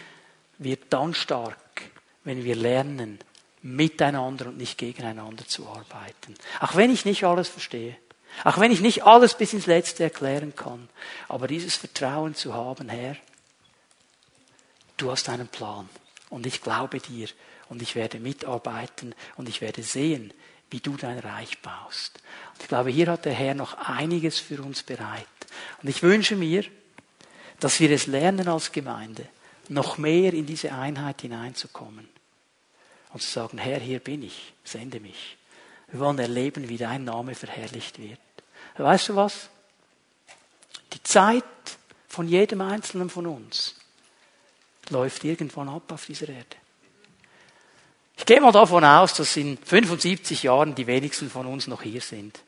[0.58, 1.82] wird dann stark,
[2.24, 3.18] wenn wir lernen,
[3.62, 6.34] miteinander und nicht gegeneinander zu arbeiten.
[6.60, 7.96] Auch wenn ich nicht alles verstehe,
[8.44, 10.88] Auch wenn ich nicht alles bis ins Letzte erklären kann.
[11.28, 13.16] Aber dieses Vertrauen zu haben, Herr,
[14.96, 15.88] du hast einen Plan.
[16.28, 17.28] Und ich glaube dir.
[17.68, 19.14] Und ich werde mitarbeiten.
[19.36, 20.32] Und ich werde sehen,
[20.70, 22.20] wie du dein Reich baust.
[22.54, 25.26] Und ich glaube, hier hat der Herr noch einiges für uns bereit.
[25.82, 26.64] Und ich wünsche mir,
[27.58, 29.26] dass wir es lernen als Gemeinde,
[29.68, 32.08] noch mehr in diese Einheit hineinzukommen.
[33.12, 35.36] Und zu sagen, Herr, hier bin ich, sende mich.
[35.88, 38.20] Wir wollen erleben, wie dein Name verherrlicht wird.
[38.76, 39.50] Weißt du was?
[40.92, 41.44] Die Zeit
[42.08, 43.74] von jedem Einzelnen von uns
[44.90, 46.56] läuft irgendwann ab auf dieser Erde.
[48.16, 52.00] Ich gehe mal davon aus, dass in 75 Jahren die wenigsten von uns noch hier
[52.00, 52.40] sind.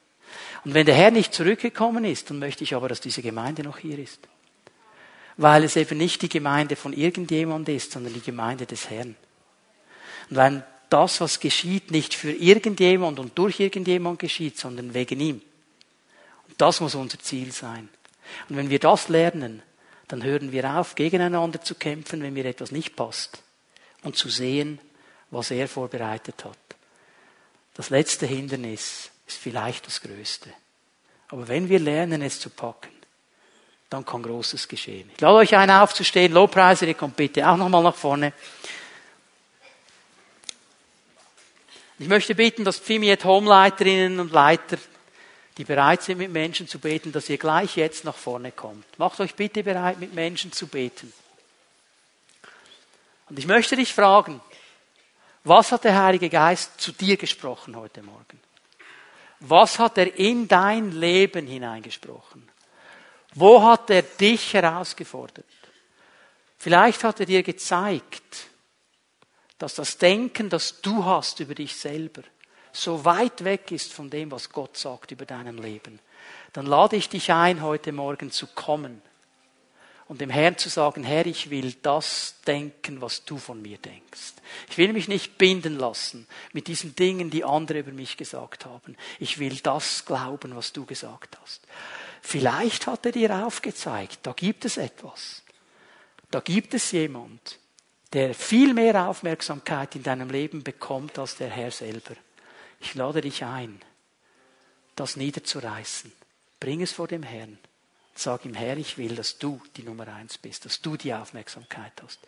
[0.65, 3.79] Und wenn der Herr nicht zurückgekommen ist, dann möchte ich aber, dass diese Gemeinde noch
[3.79, 4.21] hier ist.
[5.37, 9.17] Weil es eben nicht die Gemeinde von irgendjemand ist, sondern die Gemeinde des Herrn.
[10.33, 15.43] Und wenn das, was geschieht, nicht für irgendjemand und durch irgendjemand geschieht, sondern wegen ihm.
[16.49, 17.91] Und das muss unser Ziel sein.
[18.49, 19.61] Und wenn wir das lernen,
[20.09, 23.43] dann hören wir auf, gegeneinander zu kämpfen, wenn mir etwas nicht passt.
[24.05, 24.79] Und zu sehen,
[25.31, 26.57] was er vorbereitet hat.
[27.75, 30.49] Das letzte Hindernis ist vielleicht das größte.
[31.29, 32.89] Aber wenn wir lernen, es zu packen,
[33.91, 35.11] dann kann Großes geschehen.
[35.15, 36.33] Ich lade euch ein, aufzustehen.
[36.33, 38.33] Lobpreise, ihr kommt bitte auch nochmal nach vorne.
[42.03, 44.77] Ich möchte bitten, dass Pfimiet Homeleiterinnen und Leiter,
[45.57, 48.99] die bereit sind, mit Menschen zu beten, dass ihr gleich jetzt nach vorne kommt.
[48.99, 51.13] Macht euch bitte bereit, mit Menschen zu beten.
[53.29, 54.41] Und ich möchte dich fragen,
[55.45, 58.41] was hat der Heilige Geist zu dir gesprochen heute Morgen?
[59.39, 62.49] Was hat er in dein Leben hineingesprochen?
[63.37, 65.47] Wo hat er dich herausgefordert?
[66.59, 68.49] Vielleicht hat er dir gezeigt,
[69.63, 72.23] dass das Denken, das du hast über dich selber,
[72.73, 76.01] so weit weg ist von dem, was Gott sagt über deinem Leben,
[76.53, 79.01] dann lade ich dich ein, heute Morgen zu kommen
[80.09, 84.33] und dem Herrn zu sagen, Herr, ich will das denken, was du von mir denkst.
[84.69, 88.97] Ich will mich nicht binden lassen mit diesen Dingen, die andere über mich gesagt haben.
[89.21, 91.61] Ich will das glauben, was du gesagt hast.
[92.21, 95.45] Vielleicht hat er dir aufgezeigt, da gibt es etwas.
[96.33, 97.61] Da gibt es jemand,
[98.13, 102.15] der viel mehr Aufmerksamkeit in deinem Leben bekommt als der Herr selber.
[102.81, 103.81] Ich lade dich ein,
[104.97, 106.13] das niederzureißen.
[106.61, 107.59] Bring es vor dem Herrn.
[108.15, 111.93] Sag ihm, Herr, ich will, dass du die Nummer eins bist, dass du die Aufmerksamkeit
[112.03, 112.21] hast.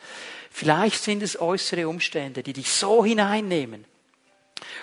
[0.51, 3.85] Vielleicht sind es äußere Umstände, die dich so hineinnehmen.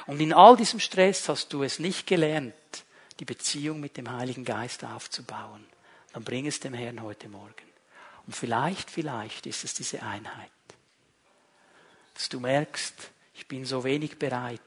[0.05, 2.53] Und in all diesem Stress hast du es nicht gelernt,
[3.19, 5.65] die Beziehung mit dem Heiligen Geist aufzubauen.
[6.13, 7.55] Dann bring es dem Herrn heute Morgen.
[8.27, 10.51] Und vielleicht, vielleicht ist es diese Einheit
[12.21, 12.93] dass du merkst,
[13.33, 14.61] ich bin so wenig bereit,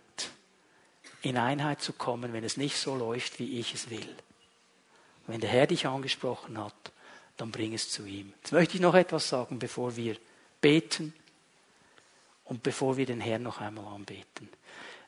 [1.22, 4.08] in Einheit zu kommen, wenn es nicht so läuft, wie ich es will.
[5.28, 6.74] Wenn der Herr dich angesprochen hat,
[7.36, 8.32] dann bring es zu ihm.
[8.42, 10.16] Jetzt möchte ich noch etwas sagen, bevor wir
[10.60, 11.14] beten
[12.42, 14.48] und bevor wir den Herrn noch einmal anbeten.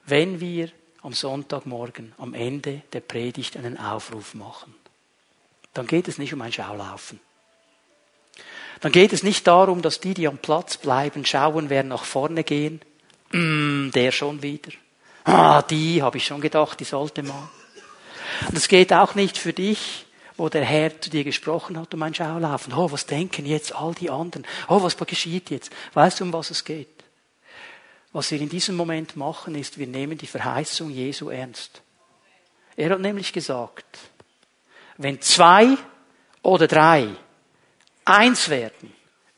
[0.04, 0.70] Wenn wir
[1.02, 4.72] am Sonntagmorgen am Ende der Predigt einen Aufruf machen,
[5.74, 7.18] dann geht es nicht um ein Schaulaufen
[8.80, 12.44] dann geht es nicht darum, dass die, die am Platz bleiben, schauen, wer nach vorne
[12.44, 12.80] gehen.
[13.32, 14.72] Mm, der schon wieder.
[15.24, 17.48] Ah, die habe ich schon gedacht, die sollte mal.
[18.48, 20.06] Und es geht auch nicht für dich,
[20.36, 22.74] wo der Herr zu dir gesprochen hat, um ein Schaulaufen.
[22.74, 24.46] Oh, was denken jetzt all die anderen?
[24.68, 25.72] Oh, was geschieht jetzt?
[25.94, 26.88] Weißt du, um was es geht?
[28.12, 31.82] Was wir in diesem Moment machen, ist, wir nehmen die Verheißung Jesu ernst.
[32.76, 33.98] Er hat nämlich gesagt,
[34.98, 35.76] wenn zwei
[36.42, 37.08] oder drei
[38.06, 38.92] eins werden,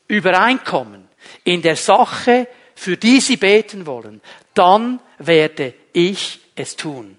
[0.07, 1.07] übereinkommen
[1.43, 4.21] in der Sache, für die sie beten wollen,
[4.53, 7.17] dann werde ich es tun.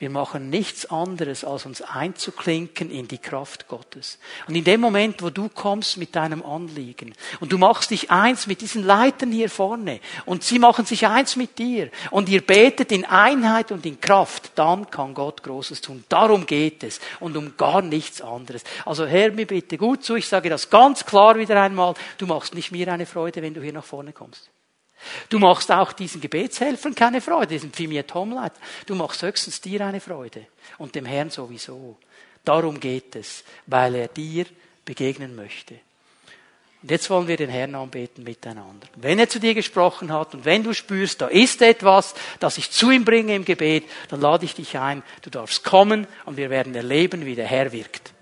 [0.00, 4.20] Wir machen nichts anderes, als uns einzuklinken in die Kraft Gottes.
[4.46, 8.46] Und in dem Moment, wo du kommst mit deinem Anliegen und du machst dich eins
[8.46, 12.92] mit diesen Leitern hier vorne und sie machen sich eins mit dir und ihr betet
[12.92, 16.04] in Einheit und in Kraft, dann kann Gott Großes tun.
[16.08, 18.62] Darum geht es und um gar nichts anderes.
[18.84, 22.54] Also hör mir bitte gut zu, ich sage das ganz klar wieder einmal, du machst
[22.54, 24.48] nicht mir eine Freude, wenn du hier nach vorne kommst.
[25.28, 28.52] Du machst auch diesen Gebetshelfern keine Freude, diesen Pfimiet Homleit.
[28.86, 30.46] Du machst höchstens dir eine Freude
[30.78, 31.96] und dem Herrn sowieso.
[32.44, 34.46] Darum geht es, weil er dir
[34.84, 35.74] begegnen möchte.
[36.82, 38.86] Und jetzt wollen wir den Herrn anbeten miteinander.
[38.94, 42.70] Wenn er zu dir gesprochen hat und wenn du spürst, da ist etwas, das ich
[42.70, 46.50] zu ihm bringe im Gebet, dann lade ich dich ein, du darfst kommen und wir
[46.50, 48.12] werden erleben, wie der Herr wirkt.